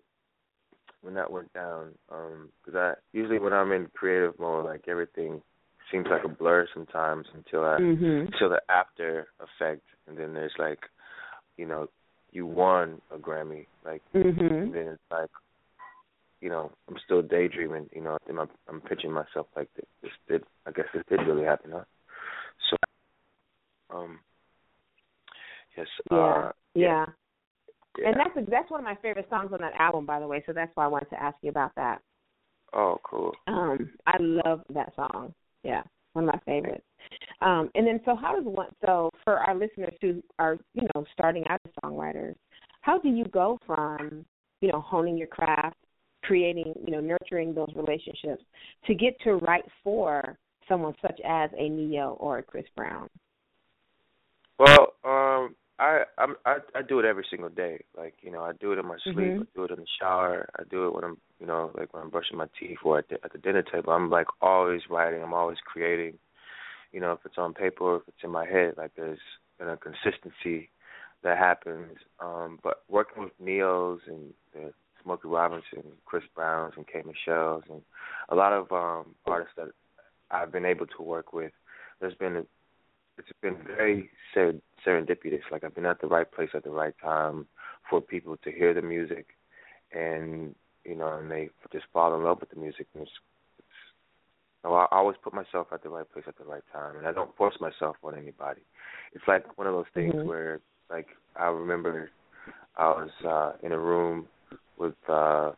when 1.02 1.14
that 1.16 1.32
went 1.32 1.52
down. 1.54 1.90
Um, 2.12 2.50
because 2.64 2.78
I 2.78 2.94
usually 3.18 3.40
when 3.40 3.54
I'm 3.54 3.72
in 3.72 3.88
creative 3.94 4.38
mode, 4.40 4.66
like 4.66 4.88
everything 4.88 5.42
seems 5.92 6.08
like 6.10 6.24
a 6.24 6.30
blur 6.30 6.68
sometimes 6.74 7.28
until 7.34 7.66
I 7.66 7.78
Mhm. 7.80 8.28
until 8.28 8.50
the 8.50 8.62
after 8.70 9.28
effect, 9.40 9.84
and 10.08 10.18
then 10.18 10.34
there's 10.34 10.58
like, 10.58 10.80
you 11.58 11.66
know, 11.66 11.90
you 12.32 12.46
won 12.46 13.02
a 13.12 13.18
Grammy, 13.18 13.66
like, 13.84 14.04
Mhm. 14.14 14.52
and 14.52 14.74
then 14.74 14.88
it's 14.88 15.12
like, 15.12 15.32
you 16.42 16.50
know, 16.50 16.72
I'm 16.88 16.98
still 17.00 17.22
daydreaming, 17.22 17.90
you 17.92 18.02
know, 18.02 18.18
I'm 18.30 18.50
I'm 18.68 18.82
pitching 18.82 19.12
myself 19.12 19.48
like 19.56 19.74
this, 19.74 19.86
this 20.02 20.12
did, 20.28 20.46
I 20.66 20.72
guess 20.72 20.86
this 20.94 21.04
did 21.10 21.26
really 21.28 21.44
happen, 21.44 21.72
huh? 21.72 21.84
So, 22.70 22.78
um, 23.90 24.20
yes, 25.78 25.88
Yeah. 26.12 26.18
uh, 26.18 26.52
yeah. 26.76 27.06
yeah. 27.98 28.08
And 28.08 28.16
that's 28.18 28.50
that's 28.50 28.70
one 28.72 28.80
of 28.80 28.86
my 28.86 28.96
favorite 29.02 29.28
songs 29.30 29.52
on 29.52 29.60
that 29.62 29.74
album, 29.78 30.06
by 30.06 30.20
the 30.20 30.28
way. 30.28 30.44
So 30.46 30.54
that's 30.54 30.72
why 30.76 30.86
I 30.86 30.88
wanted 30.88 31.10
to 31.10 31.22
ask 31.22 31.36
you 31.42 31.50
about 31.50 31.72
that. 31.76 32.00
oh, 32.74 32.98
cool. 33.04 33.34
Um, 33.48 33.92
I 34.06 34.16
love 34.20 34.62
that 34.74 34.94
song. 34.96 35.34
Yeah, 35.64 35.82
one 36.14 36.30
of 36.30 36.34
my 36.34 36.40
favorites. 36.46 36.86
Um, 37.42 37.70
and 37.76 37.88
then, 37.88 38.00
so 38.06 38.16
how 38.16 38.36
does 38.36 38.46
one? 38.46 38.68
So 38.86 39.10
for 39.24 39.40
our 39.40 39.56
listeners 39.56 39.94
who 40.02 40.22
are, 40.38 40.58
you 40.74 40.88
know, 40.94 41.04
starting 41.14 41.44
out 41.50 41.60
as 41.66 41.72
songwriters, 41.84 42.36
how 42.82 43.00
do 43.00 43.10
you 43.10 43.26
go 43.26 43.58
from, 43.66 44.26
you 44.62 44.72
know, 44.72 44.80
honing 44.82 45.18
your 45.18 45.28
craft, 45.28 45.76
creating, 46.24 46.74
you 46.86 46.92
know, 46.92 47.02
nurturing 47.02 47.54
those 47.54 47.70
relationships 47.76 48.44
to 48.86 48.94
get 48.94 49.20
to 49.22 49.36
write 49.36 49.66
for 49.84 50.38
someone 50.70 50.94
such 51.02 51.20
as 51.28 51.50
a 51.58 51.68
Ne-Yo 51.68 52.18
or 52.20 52.38
a 52.38 52.44
Chris 52.44 52.66
Brown? 52.76 53.10
Well, 54.60 54.94
um, 55.06 55.56
I 55.80 56.04
I'm, 56.18 56.36
I 56.46 56.58
I 56.76 56.82
do 56.82 57.00
it 57.00 57.06
every 57.06 57.26
single 57.30 57.50
day. 57.50 57.80
Like 57.98 58.16
you 58.22 58.32
know, 58.32 58.42
I 58.44 58.52
do 58.54 58.74
it 58.74 58.80
in 58.80 58.86
my 58.86 58.98
sleep. 59.04 59.16
Mhm. 59.16 59.42
I 59.42 59.46
do 59.56 59.64
it 59.64 59.72
in 59.72 59.80
the 59.80 59.88
shower. 60.00 60.50
I 60.60 60.64
do 60.70 60.86
it 60.88 60.94
when 60.94 61.06
I'm 61.06 61.18
you 61.40 61.48
know 61.48 61.72
like 61.78 61.94
when 61.94 62.04
I'm 62.04 62.10
brushing 62.10 62.38
my 62.38 62.48
teeth 62.60 62.80
or 62.84 63.00
at 63.00 63.08
the, 63.10 63.16
at 63.24 63.32
the 63.32 63.38
dinner 63.38 63.64
table. 63.64 63.94
I'm 63.94 64.10
like 64.10 64.28
always 64.42 64.82
writing. 64.90 65.24
I'm 65.24 65.34
always 65.34 65.58
creating. 65.66 66.20
You 66.92 67.00
know, 67.00 67.14
if 67.14 67.20
it's 67.24 67.38
on 67.38 67.54
paper 67.54 67.84
or 67.84 67.96
if 67.98 68.02
it's 68.08 68.24
in 68.24 68.32
my 68.32 68.46
head, 68.46 68.74
like 68.78 68.92
there's 68.96 69.20
been 69.58 69.70
a 69.70 69.78
consistency 69.78 70.70
that 71.24 71.38
happens. 71.38 71.98
Um, 72.20 72.60
but 72.64 72.84
working 72.90 73.24
with 73.24 73.34
Ne-Yos 73.40 74.02
and 74.08 74.34
the 74.54 74.74
Smokey 75.04 75.28
Robinson, 75.28 75.84
Chris 76.06 76.24
Browns, 76.36 76.74
and 76.76 76.88
K 76.88 77.04
Michelle's, 77.06 77.64
and 77.70 77.82
a 78.30 78.36
lot 78.36 78.54
of 78.54 78.72
um, 78.72 79.16
artists 79.26 79.54
that 79.56 79.70
I've 80.32 80.52
been 80.52 80.66
able 80.66 80.88
to 80.88 81.04
work 81.04 81.32
with, 81.32 81.52
there's 82.00 82.16
been 82.16 82.38
a, 82.38 82.44
it's 83.20 83.30
been 83.42 83.58
very 83.66 84.10
ser- 84.34 84.62
serendipitous. 84.86 85.42
Like 85.52 85.64
I've 85.64 85.76
been 85.76 85.86
at 85.86 86.02
the 86.02 86.08
right 86.08 86.30
place 86.32 86.50
at 86.54 86.64
the 86.64 86.70
right 86.72 86.96
time 87.02 87.46
for 87.90 88.02
people 88.02 88.38
to 88.38 88.52
hear 88.52 88.74
the 88.74 88.82
music, 88.82 89.28
and 89.92 90.56
you 90.86 90.96
know, 90.96 91.18
and 91.18 91.30
they 91.30 91.50
just 91.72 91.86
fall 91.94 92.16
in 92.16 92.24
love 92.24 92.40
with 92.40 92.50
the 92.50 92.60
music. 92.60 92.88
And 92.94 93.04
it's, 93.04 93.12
it's, 93.60 93.68
so 94.64 94.74
I 94.74 94.88
always 94.92 95.18
put 95.24 95.34
myself 95.34 95.68
at 95.74 95.84
the 95.84 95.90
right 95.90 96.10
place 96.12 96.26
at 96.28 96.38
the 96.38 96.46
right 96.46 96.64
time, 96.72 96.98
and 96.98 97.08
I 97.08 97.12
don't 97.12 97.36
force 97.36 97.56
myself 97.60 97.98
on 98.04 98.18
anybody. 98.18 98.62
It's 99.14 99.28
like 99.28 99.58
one 99.58 99.68
of 99.68 99.74
those 99.74 99.86
things 99.94 100.16
Mhm. 100.16 100.26
where, 100.26 100.62
like, 100.90 101.08
I 101.36 101.48
remember 101.48 102.12
I 102.78 102.88
was 102.90 103.12
uh 103.26 103.54
in 103.62 103.72
a 103.74 103.80
room 103.80 104.28
with 104.78 104.96
uh, 105.08 105.52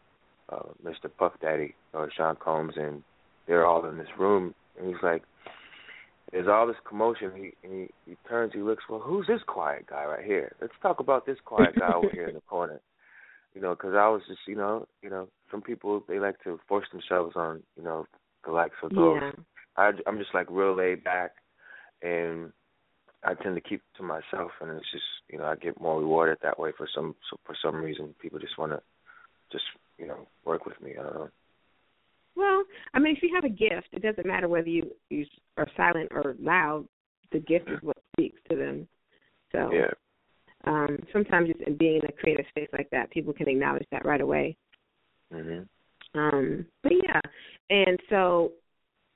uh 0.49 0.63
Mr. 0.83 1.09
Puff 1.15 1.33
Daddy 1.41 1.75
or 1.93 2.09
Sean 2.11 2.35
Combs, 2.35 2.73
and 2.77 3.03
they're 3.47 3.65
all 3.65 3.85
in 3.85 3.97
this 3.97 4.17
room, 4.17 4.55
and 4.77 4.87
he's 4.87 5.03
like, 5.03 5.23
there's 6.31 6.47
all 6.47 6.67
this 6.67 6.77
commotion. 6.87 7.31
He, 7.35 7.67
he 7.67 7.87
he 8.05 8.17
turns, 8.27 8.53
he 8.53 8.61
looks, 8.61 8.83
well, 8.89 8.99
who's 8.99 9.27
this 9.27 9.41
quiet 9.47 9.87
guy 9.87 10.05
right 10.05 10.25
here? 10.25 10.53
Let's 10.61 10.73
talk 10.81 10.99
about 10.99 11.25
this 11.25 11.37
quiet 11.43 11.75
guy 11.77 11.93
over 11.93 12.09
here 12.11 12.27
in 12.27 12.35
the 12.35 12.41
corner. 12.41 12.79
You 13.53 13.59
know, 13.59 13.71
because 13.71 13.95
I 13.95 14.07
was 14.07 14.21
just, 14.29 14.39
you 14.47 14.55
know, 14.55 14.87
you 15.01 15.09
know, 15.09 15.27
some 15.51 15.61
people 15.61 16.05
they 16.07 16.19
like 16.19 16.41
to 16.45 16.57
force 16.69 16.85
themselves 16.89 17.35
on, 17.35 17.61
you 17.75 17.83
know, 17.83 18.05
the 18.45 18.51
likes 18.53 18.77
of 18.81 18.91
those. 18.91 19.19
Yeah. 19.21 19.31
I, 19.75 19.91
I'm 20.07 20.17
just 20.17 20.33
like 20.33 20.47
real 20.49 20.73
laid 20.73 21.03
back, 21.03 21.31
and 22.01 22.53
I 23.25 23.33
tend 23.33 23.55
to 23.55 23.61
keep 23.61 23.81
to 23.97 24.03
myself, 24.03 24.51
and 24.61 24.71
it's 24.71 24.89
just, 24.89 25.03
you 25.29 25.37
know, 25.37 25.43
I 25.43 25.55
get 25.55 25.81
more 25.81 25.99
rewarded 25.99 26.37
that 26.43 26.59
way 26.59 26.71
for 26.77 26.87
some 26.95 27.13
so 27.29 27.37
for 27.45 27.53
some 27.61 27.75
reason. 27.75 28.15
People 28.21 28.39
just 28.39 28.57
want 28.57 28.71
to, 28.71 28.81
just, 29.51 29.65
you 29.97 30.07
know, 30.07 30.27
work 30.45 30.65
with 30.65 30.81
me. 30.81 30.93
I 30.97 31.03
don't 31.03 31.15
know. 31.15 31.29
Well, 32.35 32.63
I 32.93 32.99
mean, 32.99 33.15
if 33.15 33.23
you 33.23 33.33
have 33.35 33.43
a 33.43 33.49
gift, 33.49 33.89
it 33.91 34.01
doesn't 34.01 34.25
matter 34.25 34.47
whether 34.47 34.69
you 34.69 34.91
you 35.09 35.25
are 35.57 35.67
silent 35.75 36.09
or 36.11 36.35
loud. 36.39 36.87
The 37.31 37.39
gift 37.39 37.69
is 37.69 37.79
what 37.81 37.97
speaks 38.13 38.39
to 38.49 38.55
them. 38.55 38.87
So 39.51 39.71
Yeah. 39.73 39.93
um, 40.65 40.97
sometimes 41.11 41.49
just 41.49 41.61
in 41.61 41.75
being 41.77 41.97
in 41.97 42.05
a 42.05 42.11
creative 42.11 42.45
space 42.49 42.69
like 42.73 42.89
that, 42.91 43.09
people 43.09 43.33
can 43.33 43.47
acknowledge 43.47 43.87
that 43.91 44.05
right 44.05 44.21
away. 44.21 44.55
Mhm. 45.31 45.67
Um, 46.13 46.67
but 46.83 46.93
yeah, 46.93 47.21
and 47.69 47.99
so 48.09 48.53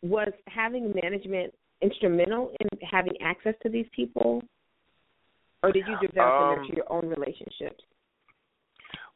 was 0.01 0.31
having 0.47 0.93
management 0.93 1.53
instrumental 1.81 2.55
in 2.59 2.79
having 2.89 3.19
access 3.21 3.53
to 3.63 3.69
these 3.69 3.87
people, 3.89 4.41
or 5.61 5.71
did 5.71 5.87
you 5.87 5.97
develop 5.97 6.39
Um, 6.39 6.51
and 6.51 6.61
nurture 6.61 6.75
your 6.75 6.91
own 6.91 7.07
relationships? 7.09 7.83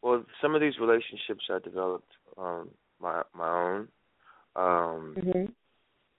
Well, 0.02 0.26
some 0.42 0.56
of 0.56 0.62
these 0.62 0.78
relationships 0.80 1.50
I 1.50 1.60
developed 1.60 2.12
um 2.38 2.70
my 3.02 3.24
my 3.34 3.50
own. 3.50 3.88
Um 4.56 5.16
hmm 5.20 5.46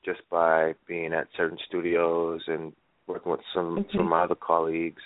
just 0.05 0.21
by 0.31 0.73
being 0.89 1.13
at 1.13 1.29
certain 1.37 1.59
studios 1.69 2.41
and 2.47 2.73
working 3.07 3.33
with 3.33 3.41
some 3.55 3.79
Okay. 3.79 3.89
some 3.93 4.07
of 4.07 4.11
my 4.11 4.23
other 4.23 4.35
colleagues 4.35 5.03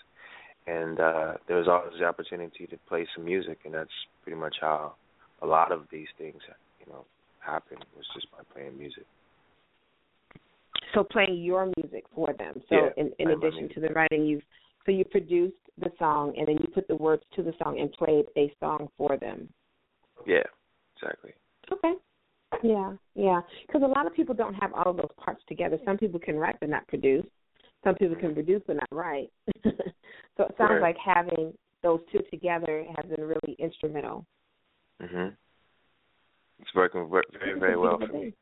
and 0.66 1.00
uh 1.00 1.34
there 1.48 1.56
was 1.56 1.68
always 1.68 1.98
the 1.98 2.04
opportunity 2.04 2.66
to 2.66 2.76
play 2.88 3.06
some 3.14 3.24
music 3.24 3.58
and 3.64 3.74
that's 3.74 3.90
pretty 4.22 4.38
much 4.38 4.54
how 4.60 4.94
a 5.42 5.46
lot 5.46 5.72
of 5.72 5.86
these 5.90 6.06
things 6.16 6.40
you 6.78 6.92
know 6.92 7.04
happened 7.40 7.84
was 7.96 8.04
just 8.14 8.30
by 8.30 8.38
playing 8.54 8.78
music. 8.78 9.04
So 10.94 11.04
playing 11.04 11.42
your 11.42 11.70
music 11.76 12.04
for 12.14 12.32
them. 12.38 12.54
So 12.68 12.76
Yeah, 12.76 12.88
in, 12.96 13.12
in 13.18 13.30
addition 13.30 13.68
to 13.74 13.80
the 13.80 13.88
writing, 13.88 14.24
you 14.24 14.40
so 14.86 14.92
you 14.92 15.04
produced 15.04 15.56
the 15.78 15.90
song 15.98 16.34
and 16.36 16.46
then 16.46 16.56
you 16.60 16.68
put 16.72 16.86
the 16.88 16.96
words 16.96 17.22
to 17.36 17.42
the 17.42 17.52
song 17.62 17.80
and 17.80 17.90
played 17.92 18.26
a 18.36 18.52
song 18.60 18.88
for 18.96 19.16
them. 19.16 19.48
Yeah, 20.26 20.42
exactly. 20.96 21.32
Okay. 21.72 21.92
Yeah, 22.62 22.92
yeah. 23.14 23.40
Because 23.66 23.82
a 23.82 23.86
lot 23.86 24.06
of 24.06 24.14
people 24.14 24.34
don't 24.34 24.54
have 24.54 24.72
all 24.74 24.90
of 24.90 24.96
those 24.96 25.10
parts 25.16 25.42
together. 25.48 25.78
Some 25.84 25.98
people 25.98 26.20
can 26.20 26.36
write 26.36 26.56
but 26.60 26.68
not 26.68 26.86
produce. 26.88 27.26
Some 27.82 27.94
people 27.96 28.16
can 28.16 28.32
produce 28.34 28.62
but 28.66 28.76
not 28.76 28.88
write. 28.92 29.30
so 29.64 29.70
it 30.44 30.54
sounds 30.56 30.80
Right. 30.80 30.80
like 30.82 30.96
having 31.04 31.52
those 31.82 32.00
two 32.12 32.20
together 32.30 32.84
has 32.96 33.10
been 33.10 33.26
really 33.26 33.56
instrumental. 33.58 34.24
Mhm. 35.02 35.36
It's 36.60 36.74
working 36.74 37.10
very 37.10 37.58
very 37.58 37.76
well 37.76 37.98
for 37.98 38.12
me. 38.12 38.34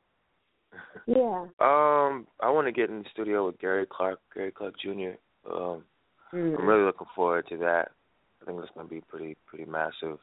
Yeah. 1.06 1.46
Um, 1.58 2.26
I 2.40 2.50
want 2.50 2.66
to 2.66 2.72
get 2.72 2.90
in 2.90 3.02
the 3.02 3.08
studio 3.10 3.46
with 3.46 3.58
Gary 3.58 3.86
Clark, 3.86 4.20
Gary 4.34 4.52
Clark 4.52 4.74
Jr. 4.78 5.12
Um, 5.50 5.84
Mm. 6.32 6.58
I'm 6.58 6.66
really 6.66 6.84
looking 6.84 7.06
forward 7.14 7.46
to 7.48 7.58
that. 7.58 7.92
I 8.40 8.44
think 8.46 8.58
that's 8.58 8.72
going 8.72 8.88
to 8.88 8.94
be 8.94 9.02
pretty 9.02 9.36
pretty 9.46 9.66
massive. 9.66 10.18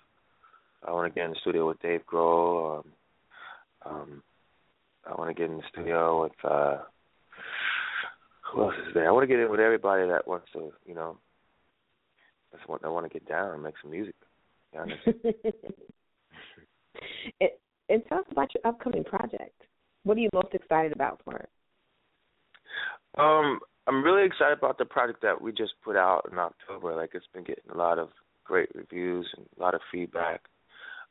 I 0.86 0.92
want 0.92 1.14
to 1.14 1.18
get 1.18 1.26
in 1.26 1.32
the 1.32 1.40
studio 1.42 1.68
with 1.68 1.80
Dave 1.82 2.02
Grohl. 2.12 2.80
Um, 2.80 2.84
um, 3.86 4.24
I 5.06 5.16
want 5.16 5.30
to 5.30 5.34
get 5.34 5.50
in 5.50 5.58
the 5.58 5.64
studio 5.72 6.24
with 6.24 6.32
uh, 6.44 6.78
who 8.52 8.64
else 8.64 8.76
is 8.88 8.94
there? 8.94 9.08
I 9.08 9.12
want 9.12 9.24
to 9.24 9.28
get 9.28 9.40
in 9.40 9.52
with 9.52 9.60
everybody 9.60 10.08
that 10.08 10.28
wants 10.28 10.48
to, 10.54 10.72
you 10.86 10.94
know, 10.96 11.18
that's 12.52 12.68
what 12.68 12.84
I 12.84 12.90
want 12.90 13.06
to 13.06 13.14
get 13.14 13.28
down 13.28 13.54
and 13.54 13.64
make 13.64 13.76
some 13.82 13.92
music. 13.92 14.16
And, 17.40 17.50
and 17.90 18.04
tell 18.08 18.20
us 18.20 18.26
about 18.32 18.50
your 18.54 18.72
upcoming 18.72 19.04
project. 19.04 19.64
What 20.04 20.18
are 20.18 20.22
you 20.22 20.30
most 20.34 20.54
excited 20.54 20.92
about 20.92 21.22
for 21.24 21.36
it? 21.36 21.50
Um, 23.18 23.60
I'm 23.88 24.04
really 24.04 24.26
excited 24.26 24.58
about 24.58 24.78
the 24.78 24.86
project 24.86 25.22
that 25.22 25.42
we 25.42 25.52
just 25.52 25.74
put 25.84 25.96
out 25.96 26.28
in 26.32 26.38
October. 26.38 26.96
Like 26.96 27.12
it's 27.14 27.26
been 27.34 27.44
getting 27.44 27.72
a 27.74 27.78
lot 27.78 28.00
of 28.00 28.10
great 28.44 28.70
reviews 28.76 29.28
and 29.38 29.46
a 29.58 29.62
lot 29.62 29.76
of 29.76 29.82
feedback. 29.92 30.42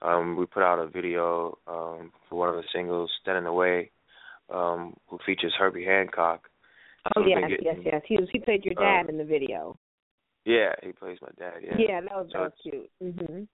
Um, 0.03 0.37
we 0.37 0.47
put 0.47 0.63
out 0.63 0.79
a 0.79 0.87
video 0.89 1.59
um, 1.67 2.13
for 2.29 2.39
one 2.39 2.49
of 2.49 2.55
the 2.57 2.63
singles, 2.73 3.11
"Standing 3.21 3.47
Away," 3.47 3.91
um, 4.49 4.95
who 5.09 5.19
features 5.27 5.55
Herbie 5.59 5.85
Hancock. 5.85 6.49
Oh 7.17 7.23
So 7.23 7.27
yes, 7.29 7.49
getting- 7.49 7.65
yes, 7.65 7.77
yes. 7.85 8.03
He 8.07 8.17
was 8.17 8.29
he 8.31 8.39
played 8.39 8.65
your 8.65 8.75
dad 8.75 9.05
um, 9.05 9.11
in 9.11 9.19
the 9.19 9.25
video. 9.25 9.77
Yeah, 10.45 10.75
he 10.83 10.93
plays 10.93 11.19
my 11.21 11.29
dad. 11.39 11.63
Yeah, 11.63 11.77
Yeah, 11.79 12.01
that 12.03 12.11
was 12.13 12.29
So 12.33 12.39
that 12.39 12.45
was 12.45 12.53
cute. 12.63 12.91
Mhm. 13.03 13.49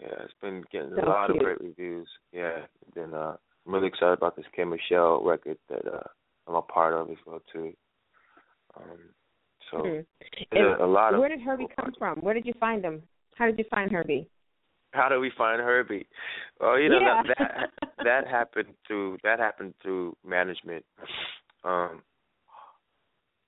Yeah, 0.00 0.22
it's 0.24 0.34
been 0.40 0.62
getting 0.72 0.94
So 0.94 1.04
a 1.04 1.08
lot 1.08 1.26
cute. 1.26 1.38
of 1.38 1.44
great 1.44 1.60
reviews. 1.60 2.08
Yeah, 2.32 2.66
then 2.94 3.12
uh, 3.14 3.36
I'm 3.66 3.74
really 3.74 3.88
excited 3.88 4.12
about 4.12 4.36
this 4.36 4.46
K 4.54 4.64
Michelle 4.64 5.22
record 5.22 5.58
that 5.68 5.86
uh, 5.86 6.02
I'm 6.46 6.54
a 6.54 6.62
part 6.62 6.94
of 6.94 7.10
as 7.10 7.16
well 7.26 7.40
too. 7.52 7.74
Um, 8.76 8.98
so 9.70 9.78
Mhm. 9.78 10.06
a, 10.52 10.84
a 10.84 10.86
lot 10.86 11.14
of 11.14 11.20
Where 11.20 11.28
did 11.28 11.40
Herbie 11.40 11.66
come 11.76 11.92
from? 11.98 12.18
Where 12.20 12.34
did 12.34 12.46
you 12.46 12.54
find 12.54 12.84
him? 12.84 13.02
How 13.36 13.46
did 13.46 13.58
you 13.58 13.64
find 13.70 13.90
Herbie? 13.90 14.28
How 14.92 15.08
do 15.08 15.20
we 15.20 15.30
find 15.36 15.60
Herbie? 15.60 16.06
Well, 16.60 16.78
you 16.78 16.88
know 16.88 17.00
Yeah. 17.00 17.22
that 17.22 17.36
that 17.38 17.70
that 18.04 18.26
happened 18.26 18.74
through 18.86 19.18
that 19.22 19.38
happened 19.38 19.74
through 19.82 20.16
management, 20.24 20.84
um, 21.64 22.02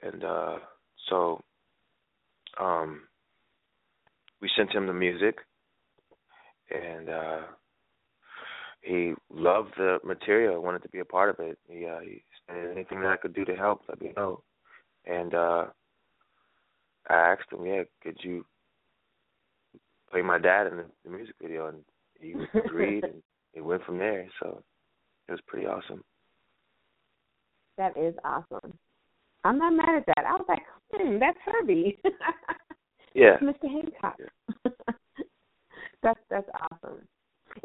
and 0.03 0.25
uh, 0.25 0.59
so 1.09 1.43
um, 2.59 3.03
we 4.41 4.51
sent 4.57 4.73
him 4.73 4.87
the 4.87 4.93
music, 4.93 5.39
and 6.71 7.09
uh, 7.09 7.41
he 8.83 9.15
loved 9.31 9.73
the 9.77 9.99
material. 10.05 10.63
Wanted 10.63 10.83
to 10.83 10.89
be 10.89 11.01
a 11.01 11.05
part 11.05 11.31
of 11.31 11.45
it. 11.45 11.59
He, 11.69 11.87
uh, 11.87 12.01
he 12.01 12.23
said 12.47 12.71
anything 12.73 13.01
that 13.01 13.11
I 13.13 13.17
could 13.17 13.35
do 13.35 13.45
to 13.45 13.57
help, 13.57 13.83
let 13.89 14.01
me 14.01 14.13
know. 14.17 14.43
And 15.05 15.35
uh, 15.35 15.67
I 17.09 17.15
asked 17.15 17.53
him, 17.53 17.67
yeah, 17.67 17.83
could 18.03 18.19
you 18.23 18.45
play 20.11 20.23
my 20.23 20.39
dad 20.39 20.67
in 20.67 20.77
the, 20.79 20.85
the 21.05 21.11
music 21.11 21.35
video? 21.41 21.69
And 21.69 21.79
he 22.21 22.35
agreed, 22.59 23.05
and 23.05 23.23
it 23.55 23.65
went 23.65 23.85
from 23.85 23.99
there. 23.99 24.27
So 24.41 24.63
it 25.29 25.33
was 25.33 25.41
pretty 25.47 25.67
awesome. 25.67 26.03
That 27.77 27.97
is 27.97 28.15
awesome. 28.25 28.75
I'm 29.45 29.59
not 29.59 29.73
mad 29.73 29.97
at 29.97 30.07
that. 30.07 30.27
I 30.27 30.33
was 30.33 30.47
like, 30.49 30.63
hmm, 30.93 31.19
that's 31.19 31.39
Herbie. 31.45 31.99
yeah. 33.15 33.39
Mr. 33.39 33.71
Hancock. 33.71 34.17
Yeah. 34.19 34.71
that's 36.03 36.21
that's 36.29 36.49
awesome. 36.61 36.99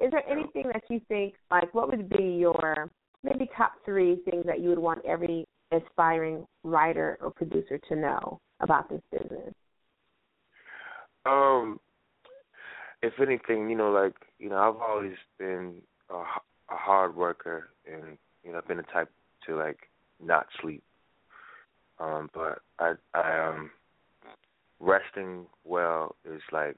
Is 0.02 0.12
there 0.12 0.28
anything 0.30 0.66
that 0.72 0.84
you 0.90 1.02
think 1.08 1.34
like 1.52 1.74
what 1.74 1.90
would 1.90 2.10
be 2.10 2.24
your 2.24 2.90
maybe 3.24 3.50
top 3.58 3.74
three 3.86 4.18
things 4.30 4.46
that 4.46 4.60
you 4.60 4.70
would 4.70 4.80
want 4.80 5.04
every 5.06 5.46
aspiring 5.72 6.46
writer 6.64 7.18
or 7.22 7.32
producer 7.32 7.80
to 7.90 7.96
know 7.96 8.40
about 8.60 8.90
this 8.90 9.02
business? 9.12 9.54
Um, 11.26 11.80
if 13.04 13.20
anything, 13.20 13.70
you 13.70 13.76
know, 13.76 13.92
like 13.92 14.16
you 14.40 14.50
know, 14.50 14.58
I've 14.58 14.82
always 14.82 15.18
been 15.38 15.76
a, 16.10 16.16
a 16.16 16.26
hard 16.70 17.16
worker, 17.16 17.70
and 17.86 18.18
you 18.44 18.52
know, 18.52 18.58
I've 18.58 18.68
been 18.68 18.78
the 18.78 18.84
type 18.84 19.10
to 19.46 19.56
like 19.58 19.90
not 20.24 20.48
sleep. 20.62 20.82
Um, 22.00 22.30
but 22.34 22.60
I, 22.80 22.94
I 23.14 23.50
um, 23.50 23.70
resting 24.80 25.46
well 25.66 26.16
is 26.26 26.42
like 26.52 26.78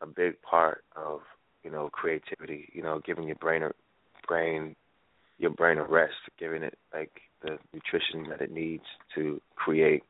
a 0.00 0.06
big 0.06 0.42
part 0.42 0.84
of 0.96 1.20
you 1.62 1.70
know 1.70 1.88
creativity. 1.90 2.68
You 2.72 2.82
know, 2.82 3.00
giving 3.06 3.24
your 3.24 3.36
brain 3.36 3.62
a 3.62 3.70
brain 4.26 4.74
your 5.38 5.50
brain 5.50 5.78
a 5.78 5.84
rest, 5.84 6.14
giving 6.38 6.62
it 6.62 6.76
like 6.92 7.12
the 7.42 7.58
nutrition 7.72 8.28
that 8.28 8.40
it 8.40 8.50
needs 8.50 8.84
to 9.14 9.40
create. 9.54 10.02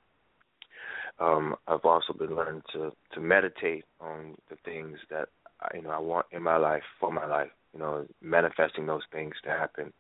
Um, 1.23 1.55
I've 1.69 1.85
also 1.85 2.13
been 2.13 2.35
learning 2.35 2.63
to 2.73 2.91
to 3.15 3.21
meditate 3.21 3.85
on 4.01 4.35
the 4.51 4.57
things 4.65 4.99
that 5.11 5.29
I, 5.61 5.77
you 5.77 5.83
know 5.83 5.91
I 5.91 5.99
want 5.99 6.27
in 6.33 6.43
my 6.43 6.57
life 6.57 6.83
for 6.99 7.13
my 7.13 7.27
life. 7.27 7.51
You 7.73 7.81
know, 7.81 8.07
manifesting 8.21 8.87
those 8.87 9.03
things 9.13 9.35
to 9.45 9.51
happen, 9.51 9.93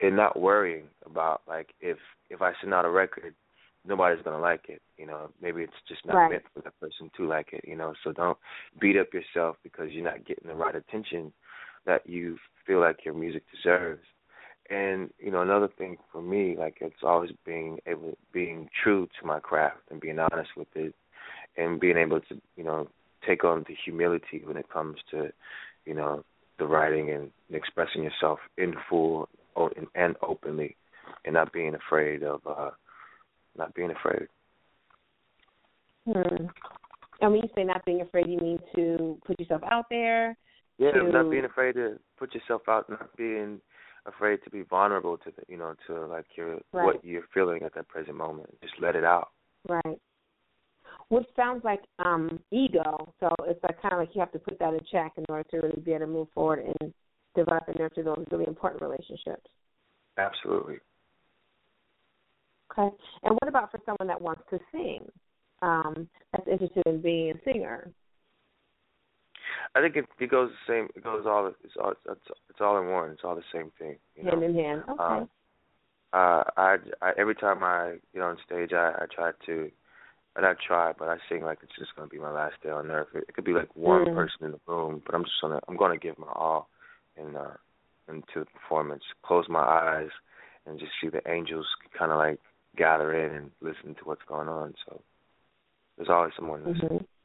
and 0.00 0.16
not 0.16 0.38
worrying 0.38 0.84
about 1.04 1.42
like 1.48 1.74
if 1.80 1.98
if 2.30 2.40
I 2.40 2.52
send 2.60 2.72
out 2.72 2.84
a 2.84 2.90
record, 2.90 3.34
nobody's 3.84 4.22
gonna 4.22 4.40
like 4.40 4.66
it. 4.68 4.80
You 4.96 5.06
know, 5.06 5.30
maybe 5.42 5.62
it's 5.62 5.72
just 5.88 6.06
not 6.06 6.16
right. 6.16 6.30
meant 6.30 6.44
for 6.54 6.60
that 6.62 6.78
person 6.80 7.10
to 7.16 7.26
like 7.26 7.48
it. 7.52 7.64
You 7.66 7.76
know, 7.76 7.94
so 8.04 8.12
don't 8.12 8.38
beat 8.80 8.96
up 8.96 9.08
yourself 9.12 9.56
because 9.64 9.90
you're 9.90 10.04
not 10.04 10.24
getting 10.24 10.48
the 10.48 10.54
right 10.54 10.76
attention 10.76 11.32
that 11.84 12.08
you 12.08 12.38
feel 12.64 12.80
like 12.80 13.04
your 13.04 13.14
music 13.14 13.42
deserves. 13.50 14.04
And 14.70 15.10
you 15.18 15.30
know, 15.30 15.40
another 15.40 15.68
thing 15.68 15.96
for 16.12 16.20
me, 16.20 16.54
like 16.58 16.76
it's 16.80 17.02
always 17.02 17.30
being 17.46 17.78
able, 17.86 18.16
being 18.32 18.68
true 18.82 19.08
to 19.18 19.26
my 19.26 19.40
craft 19.40 19.78
and 19.90 20.00
being 20.00 20.18
honest 20.18 20.50
with 20.56 20.68
it, 20.74 20.94
and 21.56 21.80
being 21.80 21.96
able 21.96 22.20
to, 22.20 22.40
you 22.56 22.64
know, 22.64 22.88
take 23.26 23.44
on 23.44 23.64
the 23.66 23.74
humility 23.84 24.42
when 24.44 24.56
it 24.56 24.68
comes 24.70 24.96
to, 25.10 25.32
you 25.86 25.94
know, 25.94 26.22
the 26.58 26.66
writing 26.66 27.10
and 27.10 27.30
expressing 27.50 28.02
yourself 28.02 28.40
in 28.58 28.74
full 28.90 29.28
and 29.94 30.16
openly, 30.22 30.76
and 31.24 31.34
not 31.34 31.52
being 31.52 31.74
afraid 31.74 32.22
of, 32.22 32.40
uh 32.46 32.70
not 33.56 33.74
being 33.74 33.90
afraid. 33.90 34.28
Hmm. 36.06 36.46
And 37.20 37.32
when 37.32 37.40
you 37.42 37.48
say 37.54 37.64
not 37.64 37.84
being 37.84 38.00
afraid, 38.00 38.26
you 38.28 38.38
mean 38.38 38.58
to 38.76 39.18
put 39.26 39.40
yourself 39.40 39.62
out 39.70 39.86
there. 39.90 40.36
Yeah, 40.78 40.92
to... 40.92 41.10
not 41.10 41.30
being 41.30 41.44
afraid 41.44 41.72
to 41.74 41.98
put 42.18 42.34
yourself 42.34 42.62
out, 42.68 42.88
not 42.88 43.16
being 43.16 43.60
afraid 44.08 44.38
to 44.44 44.50
be 44.50 44.62
vulnerable 44.62 45.18
to 45.18 45.30
the, 45.30 45.42
you 45.48 45.58
know, 45.58 45.74
to 45.86 46.06
like 46.06 46.26
your 46.36 46.54
right. 46.72 46.84
what 46.84 47.04
you're 47.04 47.24
feeling 47.32 47.62
at 47.62 47.74
that 47.74 47.88
present 47.88 48.16
moment. 48.16 48.50
Just 48.62 48.74
let 48.80 48.96
it 48.96 49.04
out. 49.04 49.28
Right. 49.68 50.00
Which 51.08 51.26
sounds 51.36 51.64
like 51.64 51.80
um 51.98 52.40
ego. 52.50 53.12
So 53.20 53.28
it's 53.46 53.62
like 53.62 53.80
kind 53.80 53.94
of 53.94 54.00
like 54.00 54.10
you 54.14 54.20
have 54.20 54.32
to 54.32 54.38
put 54.38 54.58
that 54.58 54.74
in 54.74 54.80
check 54.90 55.12
in 55.16 55.24
order 55.28 55.48
to 55.50 55.56
really 55.58 55.80
be 55.80 55.92
able 55.92 56.06
to 56.06 56.12
move 56.12 56.28
forward 56.34 56.64
and 56.80 56.92
develop 57.34 57.64
and 57.68 57.78
nurture 57.78 58.02
those 58.02 58.24
really 58.30 58.46
important 58.46 58.82
relationships. 58.82 59.46
Absolutely. 60.16 60.78
Okay. 62.72 62.94
And 63.22 63.34
what 63.40 63.48
about 63.48 63.70
for 63.70 63.80
someone 63.86 64.08
that 64.08 64.20
wants 64.20 64.42
to 64.50 64.58
sing? 64.72 65.06
Um, 65.62 66.08
that's 66.32 66.46
interested 66.46 66.82
in 66.86 67.00
being 67.00 67.32
a 67.32 67.52
singer. 67.52 67.90
I 69.74 69.80
think 69.80 69.96
it, 69.96 70.06
it 70.20 70.30
goes 70.30 70.50
the 70.50 70.72
same. 70.72 70.88
It 70.94 71.04
goes 71.04 71.24
all. 71.26 71.52
It's 71.64 71.74
all. 71.82 71.92
It's, 72.08 72.20
it's 72.50 72.60
all 72.60 72.78
in 72.80 72.88
one. 72.88 73.10
It's 73.10 73.22
all 73.24 73.34
the 73.34 73.42
same 73.52 73.70
thing. 73.78 73.96
You 74.16 74.24
know? 74.24 74.30
Hand 74.30 74.42
in 74.44 74.54
hand. 74.54 74.82
Okay. 74.88 75.02
Um, 75.02 75.28
uh, 76.12 76.42
I, 76.56 76.76
I 77.02 77.12
every 77.18 77.34
time 77.34 77.62
I 77.62 77.96
get 78.14 78.22
on 78.22 78.38
stage, 78.46 78.72
I, 78.72 78.92
I 78.98 79.04
try 79.14 79.32
to, 79.46 79.70
and 80.36 80.46
I 80.46 80.54
try, 80.66 80.92
but 80.98 81.08
I 81.08 81.16
sing 81.28 81.42
like 81.42 81.58
it's 81.62 81.76
just 81.78 81.94
gonna 81.96 82.08
be 82.08 82.18
my 82.18 82.30
last 82.30 82.54
day 82.62 82.70
on 82.70 82.90
earth. 82.90 83.08
It, 83.14 83.24
it 83.28 83.34
could 83.34 83.44
be 83.44 83.52
like 83.52 83.68
one 83.76 84.06
mm. 84.06 84.14
person 84.14 84.46
in 84.46 84.52
the 84.52 84.60
room, 84.66 85.02
but 85.04 85.14
I'm 85.14 85.24
just 85.24 85.36
gonna 85.42 85.60
I'm 85.68 85.76
gonna 85.76 85.98
give 85.98 86.18
my 86.18 86.28
all, 86.34 86.68
in 87.16 87.36
uh, 87.36 87.54
into 88.08 88.24
the 88.36 88.46
performance. 88.46 89.02
Close 89.22 89.46
my 89.48 89.60
eyes, 89.60 90.08
and 90.66 90.78
just 90.78 90.92
see 91.00 91.08
the 91.08 91.20
angels 91.30 91.66
kind 91.98 92.10
of 92.10 92.18
like 92.18 92.38
gather 92.76 93.12
in 93.12 93.34
and 93.34 93.50
listen 93.60 93.94
to 93.96 94.04
what's 94.04 94.22
going 94.26 94.48
on. 94.48 94.74
So 94.86 95.02
there's 95.96 96.08
always 96.08 96.32
someone 96.36 96.60
listening. 96.60 97.00
Mm-hmm. 97.00 97.17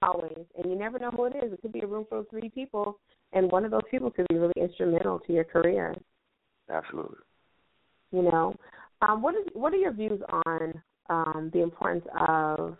Always, 0.00 0.46
and 0.56 0.70
you 0.70 0.78
never 0.78 0.98
know 0.98 1.10
who 1.10 1.24
it 1.24 1.34
is. 1.42 1.52
It 1.52 1.60
could 1.60 1.72
be 1.72 1.80
a 1.80 1.86
room 1.86 2.06
full 2.08 2.20
of 2.20 2.30
three 2.30 2.48
people, 2.48 3.00
and 3.32 3.50
one 3.50 3.64
of 3.64 3.72
those 3.72 3.80
people 3.90 4.10
could 4.10 4.28
be 4.28 4.36
really 4.36 4.54
instrumental 4.56 5.18
to 5.26 5.32
your 5.32 5.42
career. 5.42 5.92
Absolutely. 6.70 7.16
You 8.12 8.22
know, 8.22 8.54
um, 9.02 9.22
what 9.22 9.34
is 9.34 9.44
what 9.54 9.72
are 9.72 9.78
your 9.78 9.92
views 9.92 10.20
on 10.46 10.82
um, 11.10 11.50
the 11.52 11.62
importance 11.62 12.04
of 12.28 12.76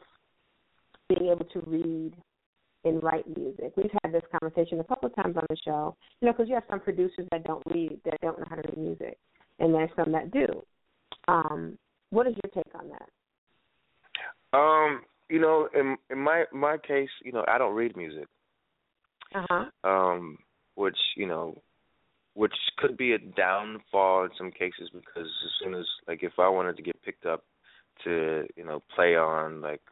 being 1.08 1.32
able 1.32 1.44
to 1.46 1.60
read 1.66 2.12
and 2.84 3.02
write 3.02 3.26
music? 3.36 3.72
We've 3.76 3.90
had 4.04 4.12
this 4.12 4.22
conversation 4.40 4.78
a 4.78 4.84
couple 4.84 5.08
of 5.08 5.16
times 5.16 5.36
on 5.36 5.44
the 5.48 5.56
show. 5.64 5.96
You 6.20 6.26
know, 6.26 6.32
because 6.32 6.48
you 6.48 6.54
have 6.54 6.64
some 6.70 6.80
producers 6.80 7.26
that 7.32 7.42
don't 7.42 7.62
read, 7.66 7.98
that 8.04 8.20
don't 8.22 8.38
know 8.38 8.46
how 8.48 8.56
to 8.56 8.68
read 8.68 8.78
music, 8.78 9.18
and 9.58 9.74
there's 9.74 9.90
some 9.96 10.12
that 10.12 10.30
do. 10.30 10.46
Um, 11.26 11.78
what 12.10 12.28
is 12.28 12.34
your 12.44 12.62
take 12.64 12.74
on 12.74 12.90
that? 12.90 13.08
Um, 14.56 15.02
you 15.28 15.40
know, 15.40 15.68
in 15.74 15.96
in 16.10 16.18
my 16.18 16.44
my 16.52 16.76
case, 16.78 17.10
you 17.24 17.32
know, 17.32 17.44
I 17.48 17.58
don't 17.58 17.74
read 17.74 17.96
music. 17.96 18.26
Uh 19.34 19.46
huh. 19.48 19.64
Um, 19.84 20.38
which 20.74 20.98
you 21.16 21.26
know, 21.26 21.60
which 22.34 22.54
could 22.78 22.96
be 22.96 23.12
a 23.12 23.18
downfall 23.18 24.24
in 24.24 24.30
some 24.36 24.50
cases 24.50 24.90
because 24.92 25.26
as 25.26 25.50
soon 25.62 25.74
as 25.74 25.86
like 26.06 26.22
if 26.22 26.32
I 26.38 26.48
wanted 26.48 26.76
to 26.76 26.82
get 26.82 27.02
picked 27.02 27.26
up 27.26 27.44
to 28.04 28.46
you 28.56 28.64
know 28.64 28.82
play 28.94 29.16
on 29.16 29.60
like 29.60 29.82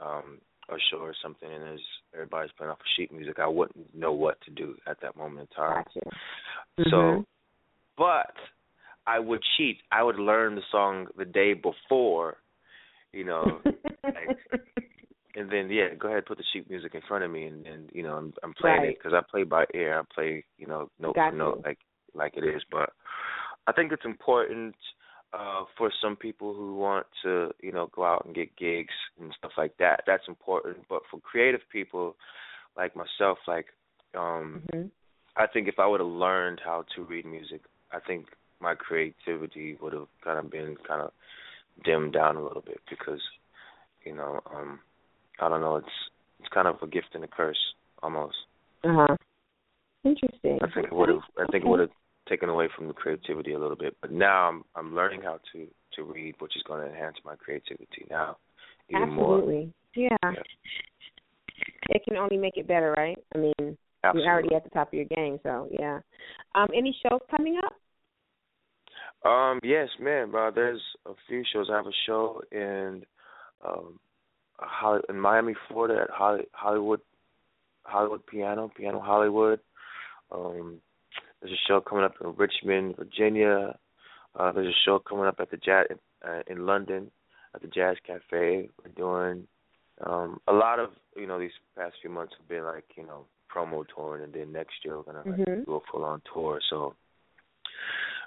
um 0.00 0.38
a 0.68 0.76
show 0.90 0.98
or 0.98 1.14
something 1.20 1.50
and 1.52 1.62
there's 1.62 1.80
everybody's 2.14 2.52
playing 2.56 2.70
off 2.70 2.80
of 2.80 2.86
sheet 2.96 3.12
music, 3.12 3.38
I 3.38 3.48
wouldn't 3.48 3.94
know 3.94 4.12
what 4.12 4.40
to 4.42 4.50
do 4.50 4.76
at 4.86 5.00
that 5.02 5.16
moment 5.16 5.48
in 5.50 5.56
time. 5.56 5.84
Gotcha. 5.94 6.10
So, 6.90 6.96
Mm-hmm. 6.96 7.20
but 7.96 8.34
I 9.06 9.18
would 9.18 9.42
cheat. 9.56 9.78
I 9.90 10.02
would 10.02 10.16
learn 10.16 10.54
the 10.54 10.62
song 10.70 11.06
the 11.16 11.24
day 11.24 11.54
before, 11.54 12.38
you 13.12 13.24
know, 13.24 13.60
like, 14.04 14.36
and 15.34 15.50
then 15.50 15.70
yeah, 15.70 15.94
go 15.98 16.08
ahead 16.08 16.18
and 16.18 16.26
put 16.26 16.38
the 16.38 16.44
sheet 16.52 16.68
music 16.68 16.94
in 16.94 17.00
front 17.08 17.24
of 17.24 17.30
me, 17.30 17.46
and, 17.46 17.66
and 17.66 17.90
you 17.92 18.02
know 18.02 18.14
I'm, 18.14 18.32
I'm 18.42 18.54
playing 18.54 18.78
Right. 18.78 18.88
it 18.90 18.98
because 18.98 19.12
I 19.14 19.20
play 19.30 19.44
by 19.44 19.64
ear. 19.74 19.98
I 19.98 20.02
play 20.14 20.44
you 20.58 20.66
know 20.66 20.90
note 20.98 21.14
for 21.14 21.32
note 21.32 21.62
like 21.64 21.78
like 22.14 22.36
it 22.36 22.44
is. 22.44 22.62
But 22.70 22.90
I 23.66 23.72
think 23.72 23.92
it's 23.92 24.04
important 24.04 24.74
uh 25.32 25.64
for 25.78 25.90
some 26.02 26.16
people 26.16 26.54
who 26.54 26.74
want 26.74 27.06
to 27.24 27.50
you 27.62 27.72
know 27.72 27.88
go 27.94 28.04
out 28.04 28.24
and 28.26 28.34
get 28.34 28.56
gigs 28.56 28.94
and 29.20 29.32
stuff 29.38 29.52
like 29.56 29.76
that. 29.78 30.02
That's 30.06 30.28
important. 30.28 30.78
But 30.88 31.02
for 31.10 31.20
creative 31.20 31.62
people 31.70 32.16
like 32.76 32.94
myself, 32.96 33.38
like 33.46 33.66
um 34.16 34.62
hmm 34.72 34.86
I 35.34 35.46
think 35.46 35.66
if 35.66 35.78
I 35.78 35.86
would 35.86 36.00
have 36.00 36.08
learned 36.08 36.60
how 36.62 36.84
to 36.94 37.02
read 37.02 37.24
music, 37.24 37.62
I 37.90 38.00
think 38.00 38.26
my 38.60 38.74
creativity 38.74 39.76
would 39.80 39.94
have 39.94 40.08
kind 40.22 40.38
of 40.38 40.50
been 40.50 40.76
kind 40.86 41.00
of 41.00 41.12
dimmed 41.84 42.12
down 42.12 42.36
a 42.36 42.42
little 42.42 42.62
bit 42.62 42.80
because, 42.88 43.20
you 44.04 44.14
know, 44.14 44.40
um, 44.54 44.80
I 45.40 45.48
don't 45.48 45.60
know, 45.60 45.76
it's 45.76 45.86
it's 46.40 46.48
kind 46.52 46.68
of 46.68 46.76
a 46.82 46.86
gift 46.86 47.08
and 47.14 47.24
a 47.24 47.28
curse 47.28 47.58
almost. 48.02 48.36
Uh 48.84 49.06
huh. 49.06 49.16
Interesting. 50.04 50.58
I 50.62 50.66
think 50.74 50.86
it 50.86 50.92
would 50.92 51.08
have 51.08 51.22
I 51.38 51.46
think 51.50 51.64
it 51.64 51.68
would 51.68 51.80
have 51.80 51.90
taken 52.28 52.48
away 52.48 52.68
from 52.76 52.88
the 52.88 52.94
creativity 52.94 53.52
a 53.52 53.58
little 53.58 53.76
bit. 53.76 53.96
But 54.00 54.12
now 54.12 54.48
I'm 54.48 54.64
I'm 54.74 54.94
learning 54.94 55.22
how 55.22 55.38
to 55.52 55.66
to 55.96 56.02
read, 56.02 56.34
which 56.38 56.56
is 56.56 56.62
going 56.66 56.80
to 56.80 56.88
enhance 56.92 57.16
my 57.24 57.36
creativity 57.36 58.06
now 58.10 58.36
even 58.88 59.10
more. 59.10 59.38
Absolutely. 59.38 59.72
Yeah. 59.94 60.16
Yeah. 60.22 60.30
It 61.90 62.02
can 62.04 62.16
only 62.16 62.36
make 62.36 62.56
it 62.56 62.66
better, 62.66 62.92
right? 62.96 63.18
I 63.34 63.38
mean, 63.38 63.76
Absolutely. 64.04 64.22
you're 64.22 64.32
already 64.32 64.54
at 64.54 64.64
the 64.64 64.70
top 64.70 64.88
of 64.88 64.94
your 64.94 65.04
game, 65.04 65.38
so 65.42 65.68
yeah. 65.70 66.00
Um, 66.54 66.68
any 66.76 66.96
shows 67.02 67.20
coming 67.30 67.58
up? 67.64 67.74
Um, 69.24 69.60
yes, 69.62 69.88
man. 70.00 70.34
Uh, 70.34 70.50
there's 70.50 70.80
a 71.06 71.12
few 71.28 71.44
shows. 71.52 71.68
I 71.70 71.76
have 71.76 71.86
a 71.86 71.92
show 72.06 72.40
in 72.50 73.04
um, 73.64 73.98
in 75.08 75.18
Miami, 75.20 75.54
Florida, 75.68 76.02
at 76.02 76.10
Holly, 76.10 76.44
Hollywood 76.52 77.00
Hollywood 77.84 78.26
Piano, 78.26 78.70
Piano 78.76 79.00
Hollywood. 79.00 79.60
Um, 80.30 80.78
there's 81.40 81.52
a 81.52 81.68
show 81.68 81.80
coming 81.80 82.04
up 82.04 82.14
in 82.22 82.34
Richmond, 82.36 82.96
Virginia. 82.96 83.76
Uh, 84.38 84.52
there's 84.52 84.68
a 84.68 84.78
show 84.84 84.98
coming 84.98 85.26
up 85.26 85.36
at 85.40 85.50
the 85.50 85.56
Jazz 85.56 85.86
uh, 86.26 86.40
in 86.46 86.66
London 86.66 87.10
at 87.54 87.62
the 87.62 87.68
Jazz 87.68 87.96
Cafe. 88.06 88.68
We're 88.82 88.92
doing 88.96 89.46
um, 90.06 90.40
a 90.48 90.52
lot 90.52 90.78
of 90.78 90.90
you 91.16 91.26
know 91.26 91.38
these 91.38 91.50
past 91.76 91.94
few 92.00 92.10
months 92.10 92.34
have 92.38 92.48
been 92.48 92.64
like 92.64 92.84
you 92.96 93.06
know 93.06 93.26
promo 93.54 93.84
touring, 93.94 94.24
and 94.24 94.32
then 94.32 94.52
next 94.52 94.74
year 94.84 94.96
we're 94.96 95.02
gonna 95.12 95.22
like, 95.26 95.46
Mhm. 95.46 95.66
do 95.66 95.74
a 95.74 95.80
full 95.90 96.04
on 96.04 96.22
tour. 96.32 96.60
So 96.70 96.94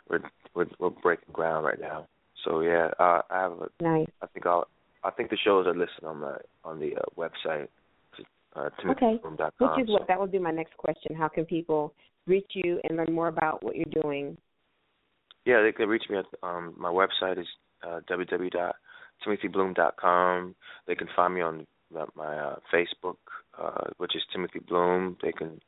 we're 0.10 0.22
we're 0.54 0.68
we're 0.80 0.90
breaking 0.90 1.34
ground 1.34 1.66
right 1.66 1.80
now. 1.80 2.08
So 2.44 2.62
yeah, 2.62 2.90
uh, 3.00 3.22
I 3.30 3.42
have 3.42 3.54
a, 3.54 3.70
Nice. 3.82 4.10
I 4.22 4.28
think 4.28 4.46
I'll 4.46 4.68
I 5.04 5.12
think 5.12 5.30
the 5.30 5.38
shows 5.38 5.68
are 5.68 5.76
listed 5.76 6.04
on 6.04 6.20
the 6.22 6.38
on 6.64 6.80
the 6.80 6.96
uh, 6.96 7.02
website. 7.18 7.68
Uh, 8.56 8.70
Okay. 8.90 9.20
Which 9.22 9.84
is 9.84 9.90
what 9.90 10.08
that 10.08 10.18
would 10.18 10.32
be 10.32 10.40
my 10.40 10.52
next 10.52 10.78
question. 10.78 11.14
How 11.14 11.28
can 11.28 11.44
people 11.44 11.94
reach 12.26 12.50
you 12.54 12.80
and 12.86 12.96
learn 12.96 13.12
more 13.12 13.28
about 13.28 13.62
what 13.62 13.76
you're 13.76 14.02
doing? 14.02 14.38
Yeah, 15.46 15.62
they 15.62 15.74
can 15.74 15.90
reach 15.90 16.06
me 16.10 16.18
at 16.18 16.26
um 16.42 16.74
my 16.78 16.90
website 16.90 17.38
is 17.38 17.48
uh 17.84 18.00
www.timothybloom.com. 18.10 20.56
They 20.88 20.96
can 20.96 21.10
find 21.16 21.36
me 21.36 21.42
on 21.42 21.68
my, 21.94 22.06
my 22.16 22.38
uh, 22.38 22.56
Facebook, 22.74 23.18
uh, 23.62 23.90
which 23.98 24.16
is 24.16 24.24
Timothy 24.32 24.60
Bloom. 24.60 25.18
They 25.22 25.34
can 25.34 25.60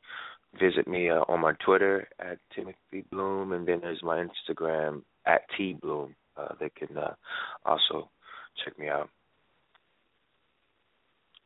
visit 0.58 0.88
me 0.88 1.10
uh, 1.10 1.24
on 1.28 1.40
my 1.40 1.52
Twitter 1.64 2.08
at 2.18 2.38
Timothy 2.54 3.04
Bloom, 3.10 3.52
and 3.52 3.66
then 3.66 3.80
there's 3.80 4.02
my 4.02 4.24
Instagram 4.24 5.02
at 5.26 5.42
T 5.56 5.76
Bloom. 5.80 6.14
Uh, 6.36 6.54
they 6.60 6.70
can 6.70 6.96
uh, 6.96 7.14
also 7.64 8.10
check 8.64 8.78
me 8.78 8.88
out. 8.88 9.08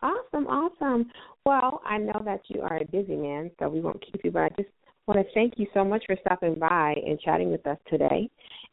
Awesome, 0.03 0.47
awesome. 0.47 1.11
Well, 1.47 1.81
I 1.87 1.99
know 1.99 2.21
that 2.25 2.41
you 2.49 2.63
are 2.63 2.79
a 2.79 2.85
busy 2.85 3.17
man, 3.17 3.51
so 3.59 3.69
we 3.69 3.81
won't 3.81 4.05
keep 4.05 4.25
you, 4.25 4.33
but 4.33 4.43
I 4.43 4.49
just 4.57 4.69
want 5.07 5.21
to 5.21 5.35
thank 5.35 5.55
you 5.57 5.67
so 5.75 5.85
much 5.85 6.05
for 6.07 6.17
stopping 6.25 6.59
by 6.59 6.95
and 7.07 7.21
chatting 7.21 7.51
with 7.51 7.67
us 7.67 7.79
today. 7.89 8.29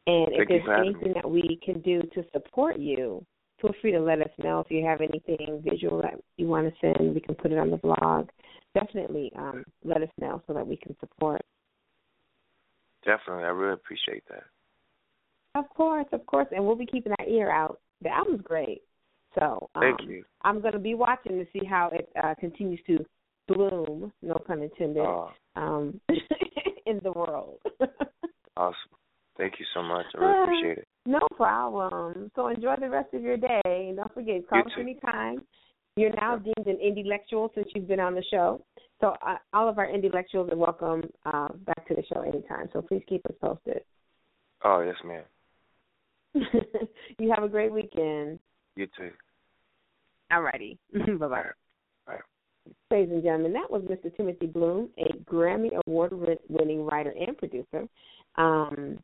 And 0.08 0.28
if 0.32 0.48
Thank 0.48 0.50
you 0.50 0.62
there's 0.66 0.88
anything 0.88 1.14
that 1.14 1.30
we 1.30 1.60
can 1.64 1.82
do 1.82 2.02
to 2.02 2.24
support 2.34 2.80
you, 2.80 3.24
feel 3.62 3.74
free 3.82 3.92
to 3.92 4.00
let 4.00 4.22
us 4.22 4.32
know. 4.38 4.60
If 4.62 4.72
you 4.72 4.86
have 4.86 5.02
anything 5.02 5.62
visual 5.64 6.02
that 6.02 6.16
you 6.38 6.48
want 6.48 6.68
to 6.68 6.74
send, 6.82 7.14
we 7.14 7.22
can 7.22 7.36
put 7.36 7.52
it 7.52 7.60
on 7.60 7.70
the 7.70 7.78
blog. 7.78 8.30
Definitely 8.74 9.32
um, 9.36 9.64
let 9.84 10.02
us 10.02 10.10
know 10.20 10.42
so 10.48 10.54
that 10.54 10.66
we 10.66 10.78
can 10.78 10.96
support. 11.00 11.42
Definitely, 13.04 13.46
I 13.46 13.48
really 13.50 13.74
appreciate 13.74 14.24
that. 14.30 14.44
Of 15.56 15.68
course, 15.70 16.06
of 16.12 16.26
course, 16.26 16.48
and 16.52 16.64
we'll 16.66 16.76
be 16.76 16.86
keeping 16.86 17.14
our 17.18 17.26
ear 17.26 17.50
out. 17.52 17.80
The 18.02 18.10
album's 18.10 18.42
great, 18.44 18.82
so 19.38 19.70
um, 19.76 19.82
Thank 19.82 20.10
you. 20.10 20.24
I'm 20.44 20.62
going 20.62 20.74
to 20.74 20.80
be 20.80 20.94
watching 20.96 21.34
to 21.34 21.46
see 21.52 21.66
how 21.66 21.90
it 21.92 22.10
uh, 22.22 22.36
continues 22.40 22.80
to 22.88 23.04
bloom, 23.48 24.12
no 24.22 24.36
pun 24.46 24.62
intended, 24.62 25.04
Oh, 25.06 25.32
um, 25.56 26.00
in 26.86 27.00
the 27.04 27.12
world. 27.12 27.60
awesome. 28.58 28.76
Thank 29.38 29.54
you 29.60 29.66
so 29.74 29.82
much. 29.82 30.06
I 30.16 30.18
really 30.20 30.44
appreciate 30.44 30.78
it. 30.80 30.88
no 31.06 31.20
problem. 31.36 32.30
So 32.36 32.48
enjoy 32.50 32.76
the 32.80 32.90
rest 32.90 33.14
of 33.14 33.22
your 33.22 33.38
day. 33.38 33.62
And 33.66 33.96
don't 33.98 34.14
forget, 34.14 34.48
call 34.48 34.60
You 34.60 34.66
us 34.66 34.72
too. 34.76 34.82
anytime. 34.82 35.42
You're 35.96 36.16
now 36.16 36.38
deemed 36.38 36.68
an 36.68 36.78
intellectual 36.82 37.52
since 37.56 37.68
you've 37.76 37.88
been 37.88 38.00
on 38.00 38.16
the 38.16 38.24
show. 38.32 38.64
So 39.02 39.16
uh, 39.26 39.38
all 39.54 39.70
of 39.70 39.78
our 39.78 39.90
intellectuals 39.90 40.50
are 40.52 40.58
welcome 40.58 41.04
uh, 41.26 41.48
back 41.66 41.88
to 41.88 41.96
the 41.96 42.04
show 42.14 42.22
anytime. 42.22 42.70
So 42.74 42.82
please 42.82 43.04
keep 43.08 43.26
us 43.26 43.36
posted. 43.42 43.82
Oh, 44.64 44.82
yes, 44.82 44.96
ma'am. 45.06 45.24
you 47.18 47.32
have 47.34 47.44
a 47.44 47.50
great 47.50 47.72
weekend. 47.72 48.40
You 48.76 48.88
too. 48.98 49.12
Alrighty. 50.32 50.78
bye 51.20 51.28
bye. 51.28 51.44
Bye. 52.06 52.20
Ladies 52.92 53.12
and 53.12 53.24
gentlemen, 53.24 53.54
that 53.54 53.70
was 53.70 53.82
Mr. 53.84 54.16
Timothy 54.16 54.46
Bloom, 54.48 54.90
a 54.98 55.14
Grammy 55.30 55.70
Award 55.88 56.12
winning 56.50 56.86
writer 56.86 57.14
and 57.20 57.38
producer. 57.38 57.88
Um, 58.36 59.00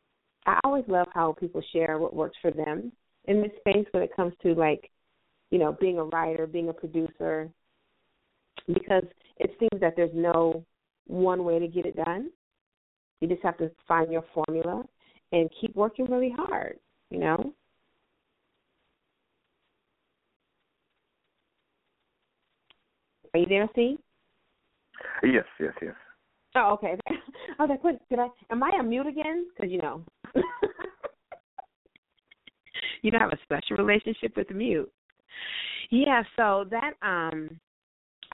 I 0.46 0.60
always 0.62 0.84
love 0.86 1.08
how 1.12 1.32
people 1.38 1.62
share 1.72 1.98
what 1.98 2.14
works 2.14 2.36
for 2.40 2.50
them 2.50 2.92
in 3.24 3.42
this 3.42 3.50
space 3.58 3.86
when 3.90 4.02
it 4.02 4.14
comes 4.14 4.34
to 4.42 4.54
like, 4.54 4.90
you 5.50 5.58
know, 5.58 5.76
being 5.80 5.98
a 5.98 6.04
writer, 6.04 6.46
being 6.46 6.68
a 6.68 6.72
producer, 6.72 7.50
because 8.66 9.04
it 9.38 9.54
seems 9.58 9.80
that 9.80 9.94
there's 9.96 10.10
no 10.14 10.64
one 11.06 11.44
way 11.44 11.58
to 11.58 11.68
get 11.68 11.86
it 11.86 11.96
done. 11.96 12.30
You 13.20 13.28
just 13.28 13.42
have 13.42 13.56
to 13.58 13.70
find 13.86 14.12
your 14.12 14.24
formula 14.34 14.84
and 15.32 15.50
keep 15.60 15.74
working 15.74 16.06
really 16.06 16.34
hard, 16.36 16.78
you 17.10 17.18
know? 17.18 17.52
Are 23.34 23.40
you 23.40 23.46
there, 23.46 23.68
Steve? 23.72 23.98
Yes, 25.22 25.44
yes, 25.60 25.72
yes. 25.82 25.94
Oh, 26.54 26.72
okay. 26.74 26.96
I 27.08 27.62
was 27.62 27.68
like, 27.70 27.84
what, 27.84 27.98
did 28.08 28.18
I, 28.18 28.28
am 28.50 28.62
I 28.62 28.70
on 28.78 28.88
mute 28.88 29.06
again? 29.06 29.46
Because, 29.54 29.70
you 29.70 29.78
know, 29.78 30.02
you 33.02 33.10
don't 33.10 33.20
have 33.20 33.32
a 33.32 33.38
special 33.42 33.76
relationship 33.76 34.36
with 34.36 34.50
mute. 34.50 34.90
Yeah, 35.90 36.22
so 36.36 36.64
that, 36.70 36.94
um, 37.02 37.60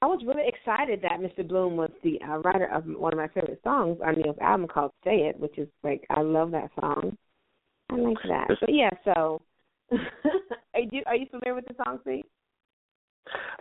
I 0.00 0.06
was 0.06 0.22
really 0.26 0.48
excited 0.48 1.00
that 1.02 1.20
Mr. 1.20 1.46
Bloom 1.46 1.76
was 1.76 1.90
the 2.02 2.18
uh, 2.28 2.38
writer 2.38 2.66
of 2.66 2.84
one 2.86 3.12
of 3.12 3.18
my 3.18 3.28
favorite 3.28 3.60
songs 3.62 3.98
on 4.04 4.14
Ne-Yo's 4.14 4.36
album 4.40 4.66
called 4.66 4.92
Say 5.04 5.28
It, 5.28 5.38
which 5.38 5.58
is 5.58 5.68
like, 5.84 6.04
I 6.10 6.22
love 6.22 6.50
that 6.52 6.70
song. 6.80 7.16
I 7.90 7.96
like 7.96 8.16
that. 8.28 8.48
But 8.60 8.72
yeah, 8.72 8.90
so, 9.04 9.42
are 9.92 10.80
you, 10.90 11.02
are 11.06 11.14
you 11.14 11.26
familiar 11.30 11.54
with 11.54 11.66
the 11.66 11.74
song, 11.84 11.98
Steve? 12.02 12.24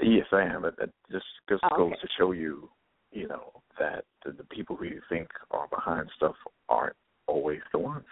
Yes, 0.02 0.26
I 0.32 0.42
am. 0.44 0.64
But 0.64 0.78
that 0.78 0.90
just 1.12 1.26
just 1.50 1.64
Oh, 1.72 1.78
goes 1.78 1.92
okay. 1.92 2.02
to 2.02 2.08
show 2.18 2.32
you, 2.32 2.70
you 3.12 3.28
know, 3.28 3.52
that 3.80 4.06
the, 4.26 4.32
the 4.32 4.44
people 4.46 4.76
who 4.76 4.86
you 4.86 5.02
think 5.10 5.30
are 5.52 5.68
behind 5.68 6.10
stuff 6.16 6.36
aren't 6.70 6.96
always 7.28 7.62
the 7.72 7.80
ones. 7.80 8.06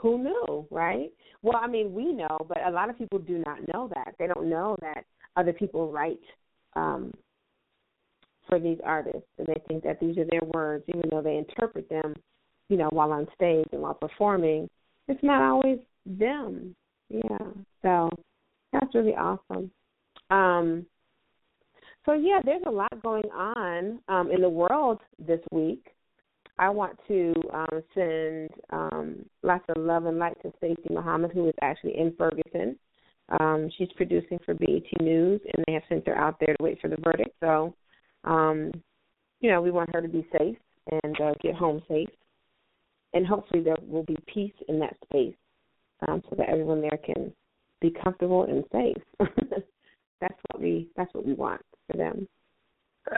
Who 0.00 0.18
knew, 0.18 0.66
right? 0.70 1.10
Well, 1.42 1.60
I 1.62 1.66
mean, 1.66 1.92
we 1.92 2.12
know, 2.12 2.38
but 2.48 2.66
a 2.66 2.70
lot 2.70 2.88
of 2.88 2.96
people 2.96 3.18
do 3.18 3.42
not 3.44 3.58
know 3.72 3.90
that. 3.94 4.14
They 4.18 4.26
don't 4.26 4.48
know 4.48 4.76
that 4.80 5.04
other 5.36 5.52
people 5.52 5.92
write 5.92 6.20
um, 6.74 7.12
for 8.48 8.58
these 8.58 8.78
artists, 8.82 9.28
and 9.38 9.46
they 9.46 9.60
think 9.68 9.84
that 9.84 10.00
these 10.00 10.16
are 10.16 10.24
their 10.30 10.42
words, 10.54 10.84
even 10.88 11.02
though 11.10 11.20
they 11.20 11.36
interpret 11.36 11.88
them, 11.90 12.14
you 12.68 12.78
know, 12.78 12.88
while 12.92 13.12
on 13.12 13.26
stage 13.34 13.66
and 13.72 13.82
while 13.82 13.94
performing. 13.94 14.68
It's 15.06 15.22
not 15.22 15.42
always 15.42 15.78
them. 16.06 16.74
Yeah. 17.10 17.38
So 17.82 18.08
that's 18.72 18.94
really 18.94 19.14
awesome. 19.14 19.70
Um, 20.30 20.86
so 22.06 22.14
yeah, 22.14 22.40
there's 22.44 22.62
a 22.66 22.70
lot 22.70 23.02
going 23.02 23.30
on 23.34 24.00
um, 24.08 24.30
in 24.30 24.40
the 24.40 24.48
world 24.48 25.00
this 25.18 25.40
week. 25.52 25.88
I 26.60 26.68
want 26.68 26.98
to 27.08 27.32
um, 27.54 27.82
send 27.94 28.50
um, 28.68 29.24
lots 29.42 29.64
of 29.70 29.82
love 29.82 30.04
and 30.04 30.18
light 30.18 30.36
to 30.42 30.52
Stacey 30.58 30.92
Muhammad, 30.92 31.32
who 31.32 31.48
is 31.48 31.54
actually 31.62 31.96
in 31.96 32.14
Ferguson. 32.18 32.76
Um, 33.40 33.70
she's 33.78 33.88
producing 33.96 34.38
for 34.44 34.52
BET 34.52 34.82
News, 35.00 35.40
and 35.54 35.64
they 35.66 35.72
have 35.72 35.82
sent 35.88 36.06
her 36.06 36.18
out 36.18 36.36
there 36.38 36.54
to 36.54 36.62
wait 36.62 36.78
for 36.78 36.88
the 36.88 36.98
verdict. 37.02 37.34
So, 37.40 37.74
um, 38.24 38.72
you 39.40 39.50
know, 39.50 39.62
we 39.62 39.70
want 39.70 39.88
her 39.94 40.02
to 40.02 40.08
be 40.08 40.28
safe 40.38 40.58
and 41.02 41.18
uh, 41.18 41.32
get 41.40 41.54
home 41.54 41.80
safe, 41.88 42.10
and 43.14 43.26
hopefully 43.26 43.62
there 43.62 43.78
will 43.88 44.04
be 44.04 44.18
peace 44.26 44.52
in 44.68 44.78
that 44.80 44.96
space, 45.04 45.36
um, 46.06 46.22
so 46.28 46.36
that 46.36 46.50
everyone 46.50 46.82
there 46.82 46.98
can 47.02 47.32
be 47.80 47.90
comfortable 48.04 48.44
and 48.44 48.64
safe. 48.70 49.02
that's 50.20 50.38
what 50.50 50.60
we 50.60 50.88
that's 50.94 51.14
what 51.14 51.24
we 51.24 51.32
want 51.32 51.62
for 51.90 51.96
them. 51.96 52.28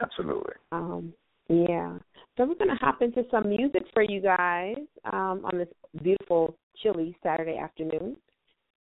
Absolutely. 0.00 0.54
Um, 0.70 1.12
yeah. 1.52 1.98
So 2.36 2.46
we're 2.46 2.54
gonna 2.54 2.78
hop 2.80 3.02
into 3.02 3.24
some 3.30 3.48
music 3.48 3.82
for 3.92 4.02
you 4.02 4.20
guys 4.20 4.76
um, 5.04 5.42
on 5.44 5.58
this 5.58 5.68
beautiful, 6.02 6.56
chilly 6.82 7.16
Saturday 7.22 7.58
afternoon. 7.58 8.16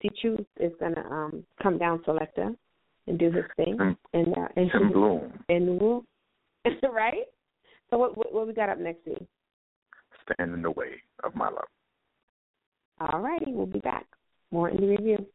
T 0.00 0.10
Truth 0.20 0.46
is 0.58 0.72
gonna 0.80 1.06
um, 1.10 1.44
come 1.62 1.78
down 1.78 2.02
selector 2.04 2.50
and 3.06 3.18
do 3.18 3.30
his 3.30 3.44
thing, 3.56 3.76
Tim, 3.78 3.96
and 4.14 4.28
uh, 4.36 4.48
and 4.56 4.70
Tim 4.72 4.92
Bloom, 4.92 5.32
and 5.48 5.80
we'll 5.80 6.04
right. 6.92 7.26
So 7.90 7.98
what, 7.98 8.16
what 8.16 8.32
what 8.32 8.46
we 8.46 8.54
got 8.54 8.70
up 8.70 8.78
next, 8.78 9.02
Steve? 9.02 9.26
stand 10.34 10.54
in 10.54 10.62
the 10.62 10.70
way 10.70 11.02
of 11.24 11.34
my 11.34 11.46
love. 11.46 11.64
All 13.00 13.20
righty, 13.20 13.52
we'll 13.52 13.66
be 13.66 13.80
back. 13.80 14.06
More 14.50 14.68
in 14.68 14.76
the 14.76 14.86
review. 14.86 15.26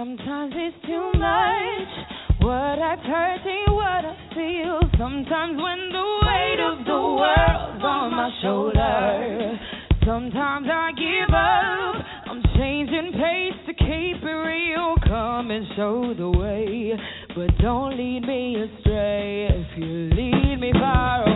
Sometimes 0.00 0.54
it's 0.56 0.76
too 0.86 1.12
much 1.18 1.92
what 2.40 2.78
I've 2.80 3.00
heard 3.00 3.40
and 3.44 3.74
what 3.76 4.02
I 4.02 4.16
feel. 4.32 4.80
Sometimes 4.96 5.60
when 5.60 5.92
the 5.92 6.08
weight 6.24 6.60
of 6.72 6.86
the 6.86 7.02
world's 7.20 7.84
on 7.84 8.10
my 8.10 8.30
shoulder, 8.40 9.58
sometimes 10.06 10.68
I 10.72 10.92
give 10.96 11.34
up. 11.34 12.30
I'm 12.32 12.42
changing 12.56 13.12
pace 13.12 13.60
to 13.66 13.74
keep 13.74 14.24
it 14.24 14.26
real. 14.26 14.94
Come 15.06 15.50
and 15.50 15.66
show 15.76 16.14
the 16.16 16.30
way, 16.30 16.92
but 17.36 17.50
don't 17.58 17.94
lead 17.94 18.22
me 18.22 18.56
astray. 18.56 19.48
If 19.52 19.78
you 19.78 20.08
lead 20.16 20.60
me 20.60 20.72
far 20.80 21.29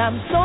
I'm 0.00 0.20
so 0.30 0.43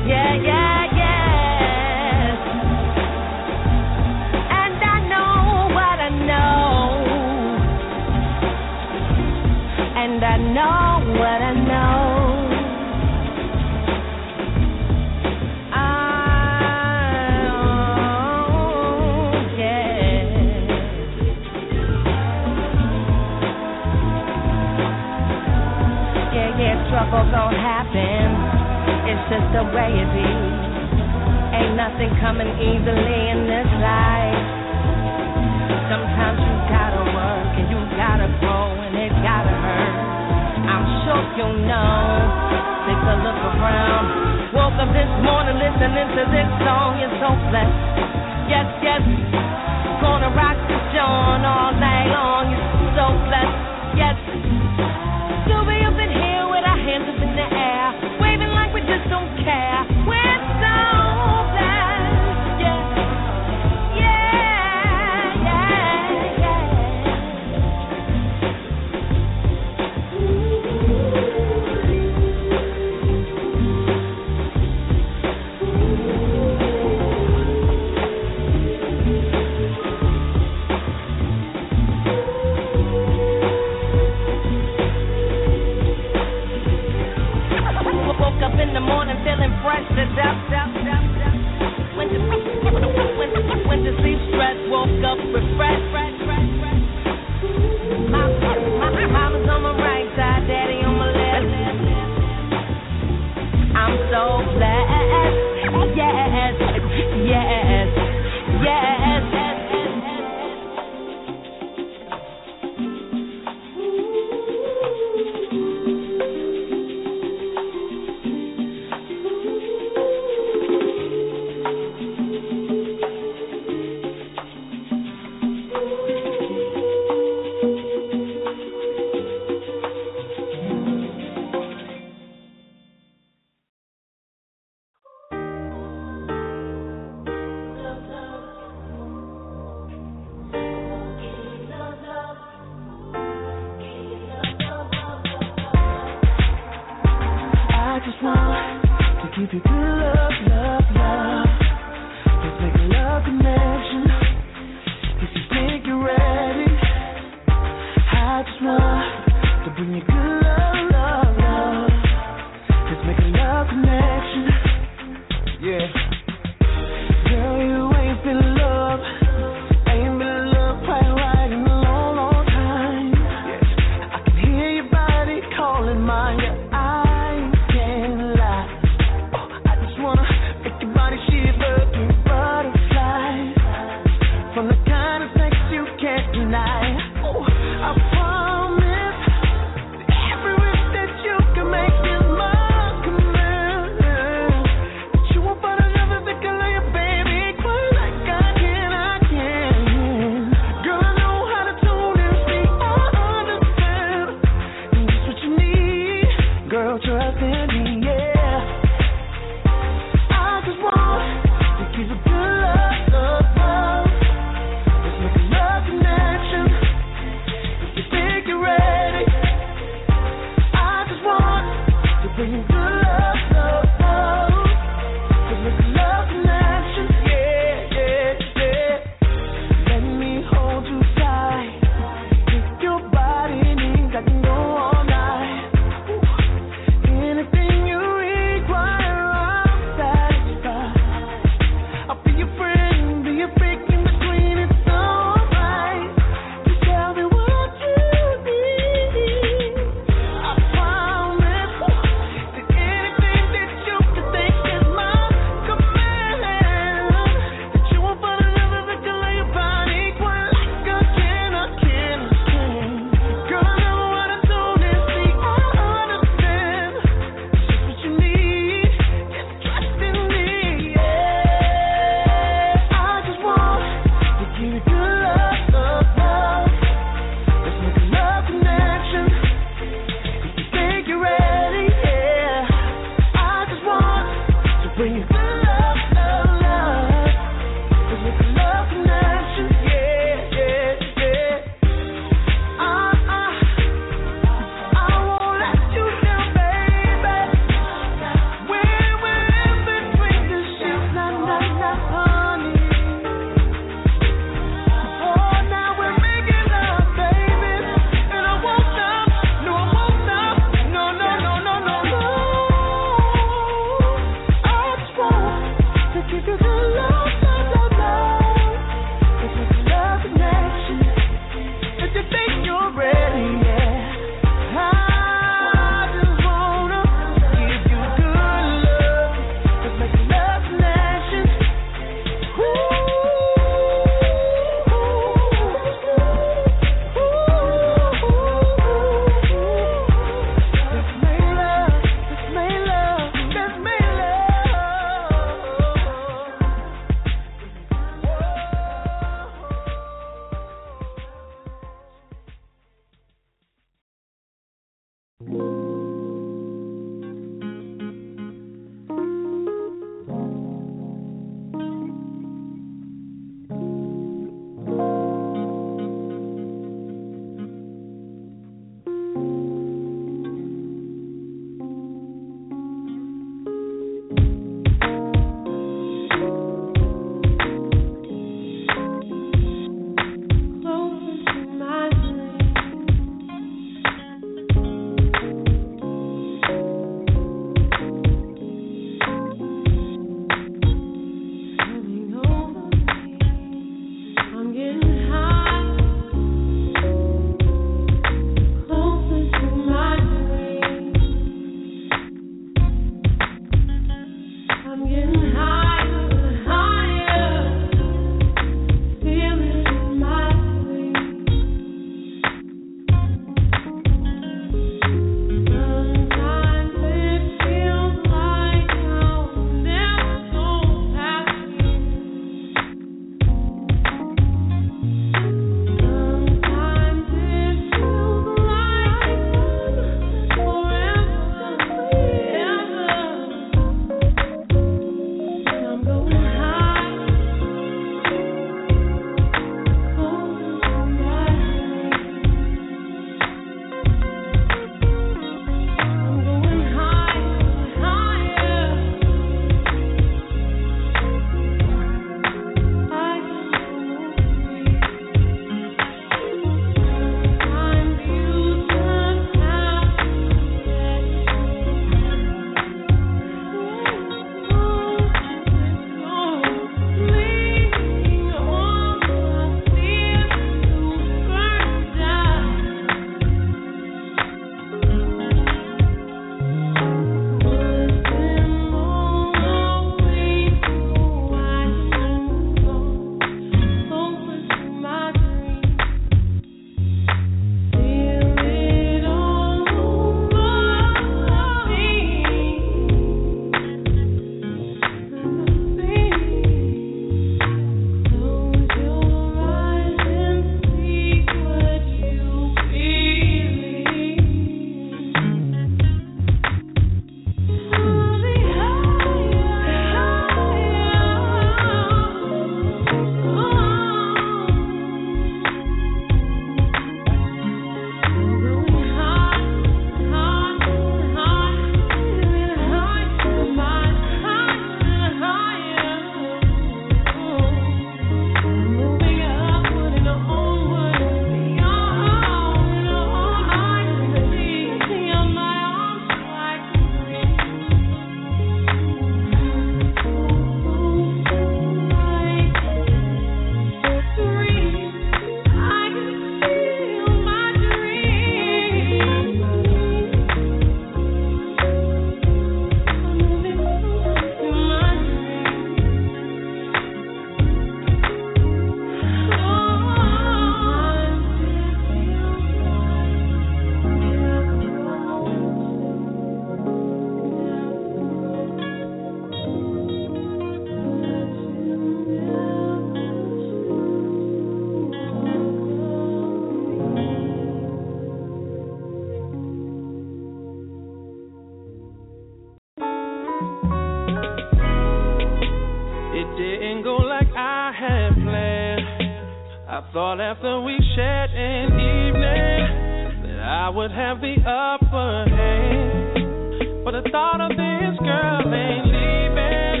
this 597.70 598.16
girl 598.22 598.74
ain't 598.74 599.06
leaving. 599.06 600.00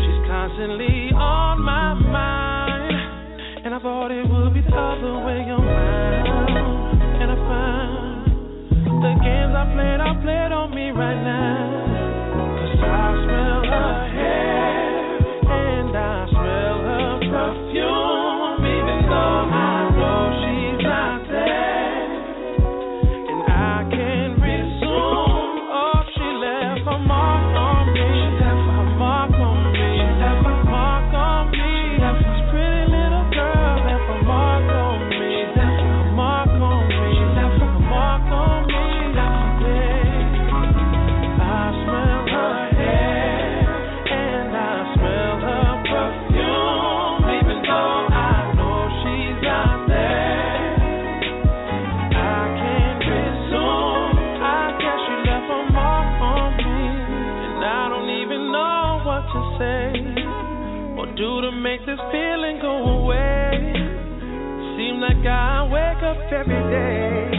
She's 0.00 0.20
constantly 0.28 1.03
every 66.34 66.62
day, 66.66 67.30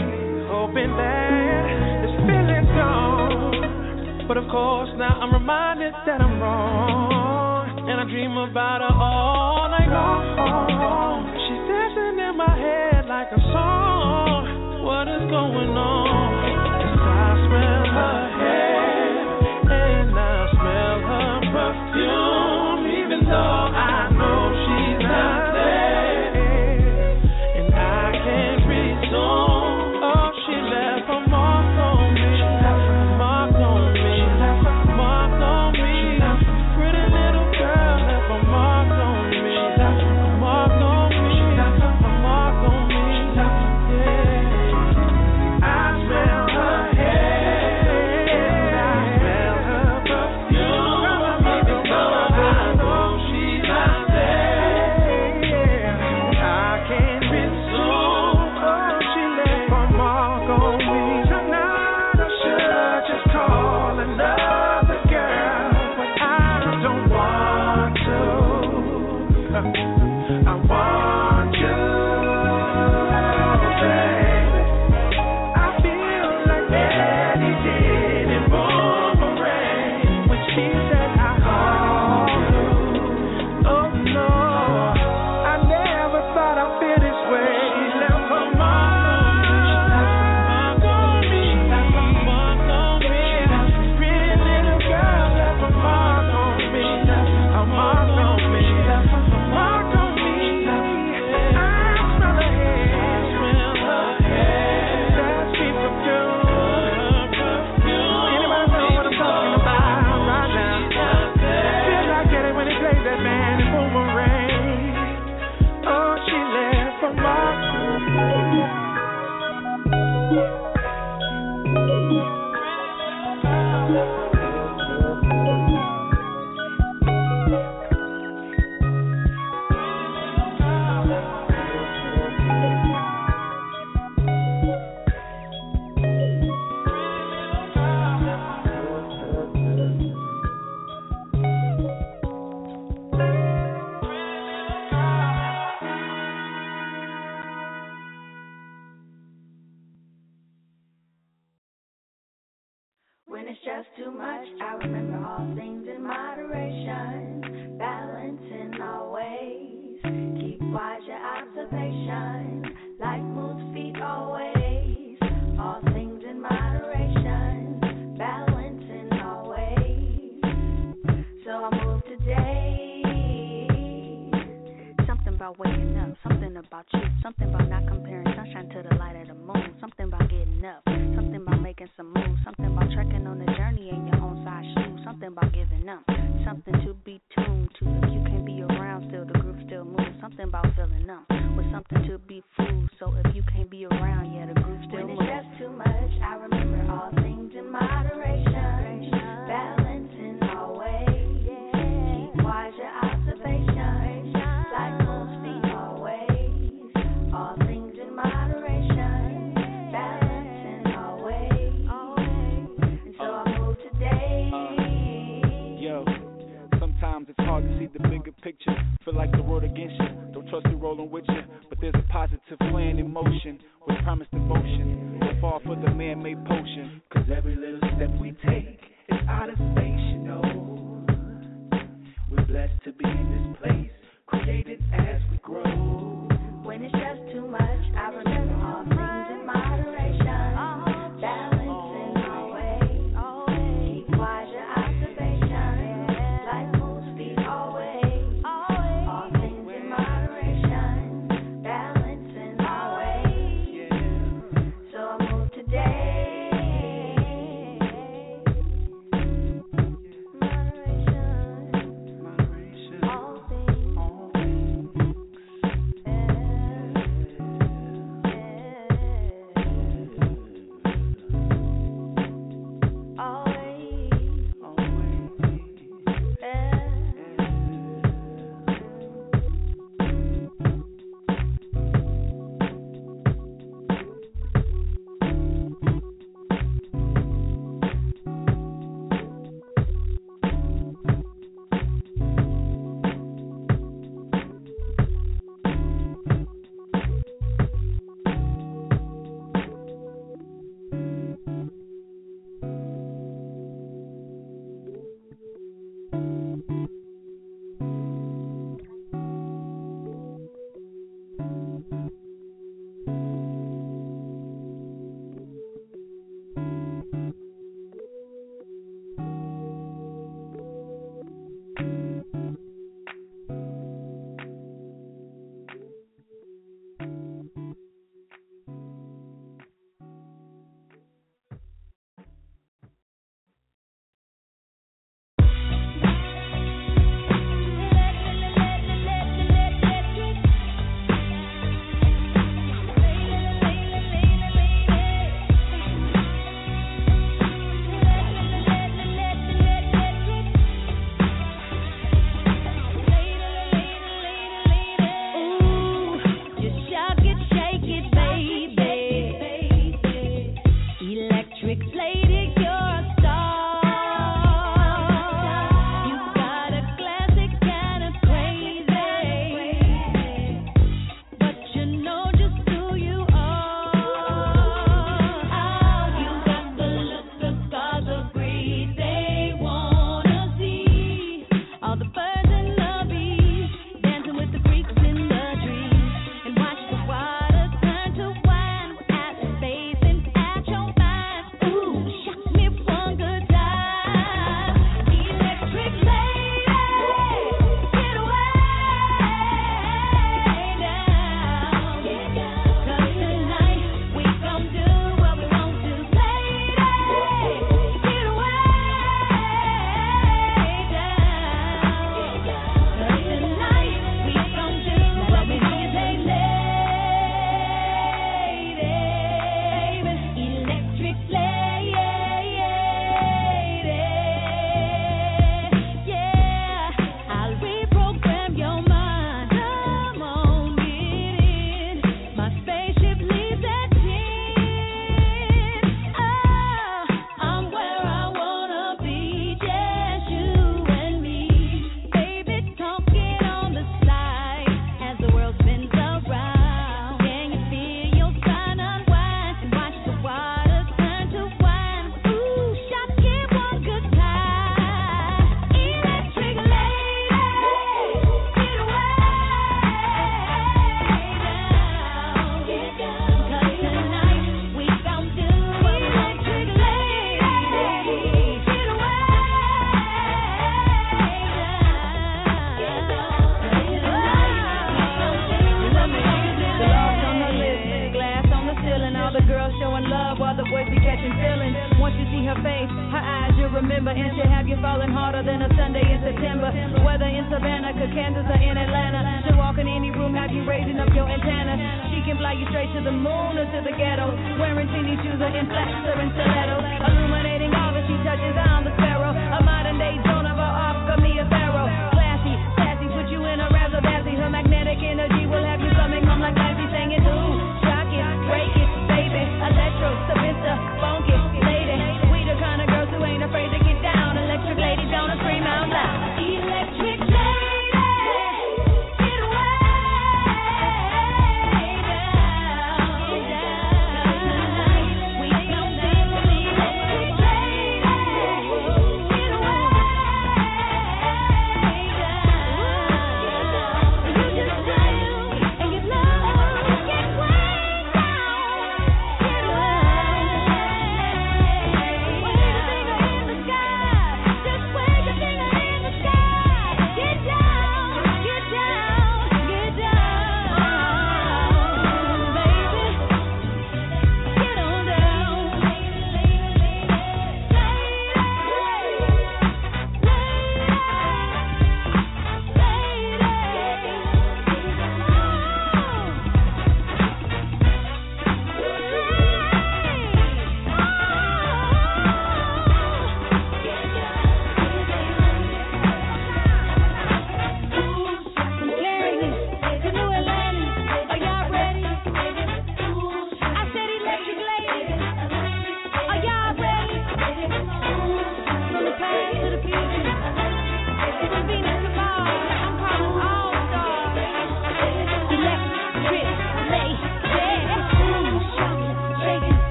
hoping 0.48 0.88
that 0.96 2.00
this 2.00 2.16
feeling's 2.24 2.72
gone. 2.72 4.24
But 4.26 4.38
of 4.38 4.48
course, 4.48 4.88
now 4.96 5.20
I'm 5.20 5.32
reminded 5.32 5.92
that 6.06 6.20
I'm 6.20 6.40
wrong, 6.40 7.88
and 7.88 8.00
I 8.00 8.04
dream 8.08 8.32
about 8.32 8.80
her 8.80 8.94
all 8.96 9.68
night 9.68 9.92
long. 9.92 11.28
She's 11.44 11.62
dancing 11.68 12.18
in 12.24 12.36
my 12.40 12.56
head 12.56 13.04
like 13.06 13.28
a 13.36 13.40
song. 13.52 14.82
What 14.82 15.08
is 15.12 15.28
going 15.28 15.76
on? 15.76 16.16
Cause 16.80 17.04
I 17.04 17.36
smell 17.46 17.84
her. 17.92 18.25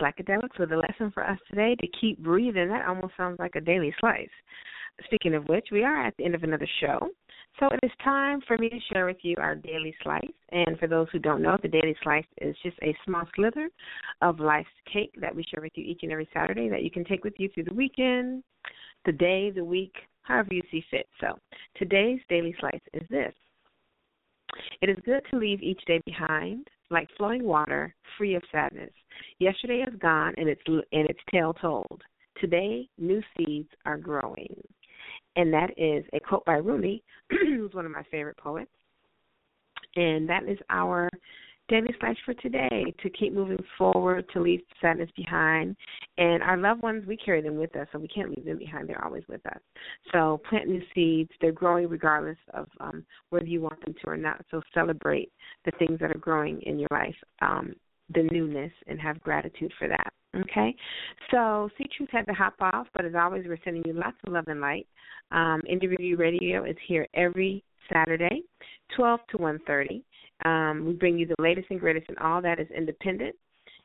Oh, 0.00 0.06
yes, 0.06 0.14
it's 0.18 0.28
Slackadelic. 0.28 0.48
So 0.56 0.66
the 0.66 0.76
lesson 0.76 1.10
for 1.12 1.26
us 1.26 1.38
today 1.48 1.74
to 1.76 1.86
keep 2.00 2.18
breathing. 2.18 2.68
That 2.68 2.86
almost 2.86 3.16
sounds 3.16 3.38
like 3.38 3.54
a 3.56 3.60
daily 3.60 3.94
slice. 4.00 4.28
Speaking 5.04 5.34
of 5.34 5.48
which, 5.48 5.68
we 5.72 5.84
are 5.84 6.06
at 6.06 6.16
the 6.16 6.24
end 6.24 6.34
of 6.34 6.42
another 6.42 6.68
show. 6.80 7.08
So 7.58 7.66
it 7.66 7.80
is 7.82 7.90
time 8.04 8.40
for 8.46 8.58
me 8.58 8.68
to 8.68 8.80
share 8.92 9.06
with 9.06 9.16
you 9.22 9.36
our 9.38 9.54
daily 9.54 9.94
slice. 10.02 10.30
And 10.52 10.78
for 10.78 10.86
those 10.86 11.08
who 11.12 11.18
don't 11.18 11.42
know, 11.42 11.58
the 11.60 11.68
daily 11.68 11.96
slice 12.02 12.24
is 12.40 12.56
just 12.62 12.76
a 12.82 12.96
small 13.04 13.24
slither 13.34 13.68
of 14.22 14.40
life's 14.40 14.68
cake 14.92 15.14
that 15.20 15.34
we 15.34 15.42
share 15.44 15.62
with 15.62 15.72
you 15.74 15.84
each 15.84 16.00
and 16.02 16.12
every 16.12 16.28
Saturday 16.32 16.68
that 16.68 16.82
you 16.82 16.90
can 16.90 17.04
take 17.04 17.24
with 17.24 17.34
you 17.38 17.48
through 17.54 17.64
the 17.64 17.74
weekend, 17.74 18.42
the 19.06 19.12
day, 19.12 19.50
the 19.50 19.64
week, 19.64 19.94
however 20.22 20.54
you 20.54 20.62
see 20.70 20.84
fit. 20.90 21.08
So 21.20 21.38
today's 21.76 22.20
daily 22.28 22.54
slice 22.60 22.80
is 22.92 23.08
this. 23.10 23.34
It 24.82 24.90
is 24.90 24.96
good 25.04 25.22
to 25.30 25.38
leave 25.38 25.62
each 25.62 25.82
day 25.86 26.00
behind 26.04 26.68
like 26.90 27.08
flowing 27.16 27.44
water, 27.44 27.94
free 28.18 28.34
of 28.34 28.42
sadness. 28.50 28.90
Yesterday 29.38 29.84
is 29.86 29.94
gone 30.00 30.34
and 30.36 30.48
its 30.48 30.62
and 30.66 31.08
its 31.08 31.20
tale 31.30 31.54
told. 31.54 32.02
Today, 32.40 32.88
new 32.98 33.22
seeds 33.36 33.68
are 33.84 33.98
growing. 33.98 34.54
And 35.36 35.52
that 35.52 35.70
is 35.76 36.04
a 36.12 36.20
quote 36.20 36.44
by 36.44 36.54
Rumi, 36.54 37.02
who's 37.30 37.72
one 37.72 37.86
of 37.86 37.92
my 37.92 38.02
favorite 38.10 38.36
poets. 38.36 38.70
And 39.96 40.28
that 40.28 40.44
is 40.44 40.58
our 40.70 41.08
daily 41.70 41.94
slice 42.00 42.16
for 42.24 42.34
today 42.34 42.92
to 43.02 43.10
keep 43.10 43.32
moving 43.32 43.62
forward, 43.78 44.26
to 44.32 44.40
leave 44.40 44.60
sadness 44.80 45.08
behind. 45.16 45.76
And 46.18 46.42
our 46.42 46.56
loved 46.56 46.82
ones, 46.82 47.06
we 47.06 47.16
carry 47.16 47.40
them 47.40 47.56
with 47.56 47.74
us, 47.76 47.86
so 47.92 47.98
we 47.98 48.08
can't 48.08 48.30
leave 48.30 48.44
them 48.44 48.58
behind. 48.58 48.88
They're 48.88 49.04
always 49.04 49.22
with 49.28 49.44
us. 49.46 49.60
So 50.12 50.40
plant 50.50 50.68
new 50.68 50.82
seeds. 50.94 51.30
They're 51.40 51.52
growing 51.52 51.88
regardless 51.88 52.36
of 52.52 52.66
um, 52.80 53.06
whether 53.30 53.46
you 53.46 53.62
want 53.62 53.82
them 53.84 53.94
to 54.02 54.10
or 54.10 54.16
not. 54.16 54.44
So 54.50 54.60
celebrate 54.74 55.32
the 55.64 55.72
things 55.78 56.00
that 56.00 56.10
are 56.10 56.18
growing 56.18 56.60
in 56.62 56.78
your 56.78 56.88
life, 56.90 57.14
um, 57.40 57.74
the 58.12 58.28
newness, 58.32 58.72
and 58.88 59.00
have 59.00 59.20
gratitude 59.20 59.72
for 59.78 59.88
that. 59.88 60.12
Okay, 60.36 60.76
so 61.32 61.68
C 61.76 61.86
Truth 61.96 62.10
had 62.12 62.24
to 62.26 62.32
hop 62.32 62.54
off, 62.60 62.86
but 62.94 63.04
as 63.04 63.14
always, 63.16 63.46
we're 63.48 63.58
sending 63.64 63.82
you 63.84 63.94
lots 63.94 64.16
of 64.24 64.32
love 64.32 64.44
and 64.46 64.60
light. 64.60 64.86
Um, 65.32 65.60
Radio 66.16 66.64
is 66.64 66.76
here 66.86 67.06
every 67.14 67.64
Saturday, 67.92 68.42
12 68.96 69.20
to 69.30 69.38
1:30. 69.38 70.02
Um, 70.44 70.84
we 70.86 70.92
bring 70.92 71.18
you 71.18 71.26
the 71.26 71.42
latest 71.42 71.68
and 71.70 71.80
greatest 71.80 72.08
and 72.08 72.18
all 72.18 72.40
that 72.42 72.60
is 72.60 72.68
independent, 72.76 73.36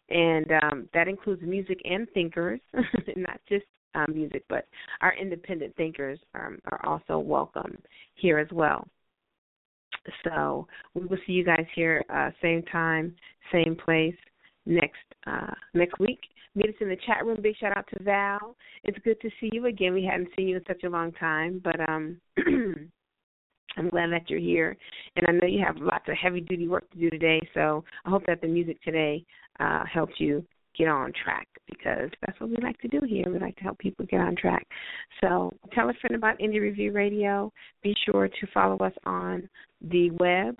and 0.09 0.45
um, 0.63 0.89
that 0.93 1.07
includes 1.07 1.41
music 1.41 1.79
and 1.83 2.07
thinkers, 2.13 2.59
not 3.15 3.39
just 3.49 3.65
um, 3.95 4.07
music, 4.13 4.43
but 4.49 4.67
our 5.01 5.15
independent 5.15 5.75
thinkers 5.75 6.19
um, 6.35 6.59
are 6.71 6.85
also 6.85 7.17
welcome 7.19 7.77
here 8.15 8.37
as 8.39 8.47
well. 8.51 8.87
So 10.23 10.67
we 10.93 11.05
will 11.05 11.17
see 11.25 11.33
you 11.33 11.43
guys 11.43 11.65
here 11.73 12.03
uh, 12.13 12.29
same 12.41 12.61
time, 12.63 13.15
same 13.51 13.75
place 13.75 14.15
next 14.65 14.97
uh, 15.25 15.53
next 15.73 15.99
week. 15.99 16.19
Meet 16.55 16.69
us 16.69 16.75
in 16.79 16.89
the 16.89 16.97
chat 17.05 17.25
room. 17.25 17.39
Big 17.41 17.57
shout 17.57 17.75
out 17.75 17.85
to 17.93 18.03
Val. 18.03 18.55
It's 18.83 18.97
good 19.03 19.19
to 19.21 19.29
see 19.41 19.49
you 19.51 19.65
again. 19.65 19.93
We 19.93 20.05
hadn't 20.05 20.29
seen 20.35 20.47
you 20.47 20.57
in 20.57 20.63
such 20.67 20.83
a 20.83 20.89
long 20.89 21.11
time, 21.13 21.61
but 21.63 21.79
um 21.89 22.21
I'm 23.77 23.89
glad 23.89 24.11
that 24.11 24.29
you're 24.29 24.39
here. 24.39 24.75
And 25.15 25.25
I 25.27 25.31
know 25.31 25.47
you 25.47 25.63
have 25.65 25.77
lots 25.77 26.07
of 26.07 26.15
heavy 26.21 26.41
duty 26.41 26.67
work 26.67 26.89
to 26.91 26.97
do 26.97 27.09
today, 27.09 27.41
so 27.53 27.83
I 28.05 28.09
hope 28.09 28.25
that 28.27 28.41
the 28.41 28.47
music 28.47 28.81
today 28.83 29.25
uh 29.59 29.83
helped 29.91 30.19
you 30.19 30.45
get 30.77 30.87
on 30.87 31.11
track 31.23 31.47
because 31.67 32.09
that's 32.25 32.39
what 32.39 32.49
we 32.49 32.57
like 32.61 32.79
to 32.81 32.87
do 32.87 32.99
here. 33.07 33.23
We 33.27 33.39
like 33.39 33.55
to 33.57 33.63
help 33.63 33.77
people 33.79 34.05
get 34.05 34.19
on 34.19 34.35
track. 34.35 34.67
So 35.21 35.53
tell 35.73 35.89
a 35.89 35.93
friend 36.01 36.15
about 36.15 36.39
Indie 36.39 36.61
Review 36.61 36.91
Radio. 36.91 37.51
Be 37.81 37.95
sure 38.05 38.27
to 38.27 38.47
follow 38.53 38.77
us 38.77 38.93
on 39.05 39.47
the 39.81 40.09
web. 40.11 40.59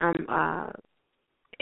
Um, 0.00 0.26
uh, 0.28 0.70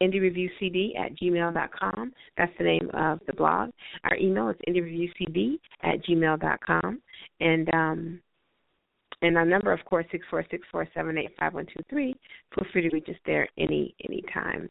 indiereviewcd 0.01 0.99
at 0.99 1.17
gmail.com. 1.17 2.13
That's 2.37 2.53
the 2.59 2.65
name 2.65 2.91
of 2.95 3.21
the 3.27 3.33
blog. 3.33 3.71
Our 4.05 4.17
email 4.17 4.49
is 4.49 4.57
indiereviewcd 4.69 5.59
at 5.83 6.05
gmail.com. 6.05 7.03
And 7.41 7.75
um, 7.75 8.21
and 9.23 9.37
our 9.37 9.45
number, 9.45 9.73
of 9.73 9.85
course, 9.85 10.07
six 10.11 10.25
four 10.31 10.45
six 10.51 10.67
four 10.71 10.87
seven 10.95 11.19
eight 11.19 11.31
five 11.39 11.55
one 11.55 11.67
two 11.67 11.83
three. 11.91 12.15
Feel 12.55 12.67
free 12.73 12.83
to 12.83 12.91
reach 12.91 13.09
us 13.09 13.17
there 13.27 13.49
any 13.59 13.95
any 14.09 14.23
time. 14.33 14.71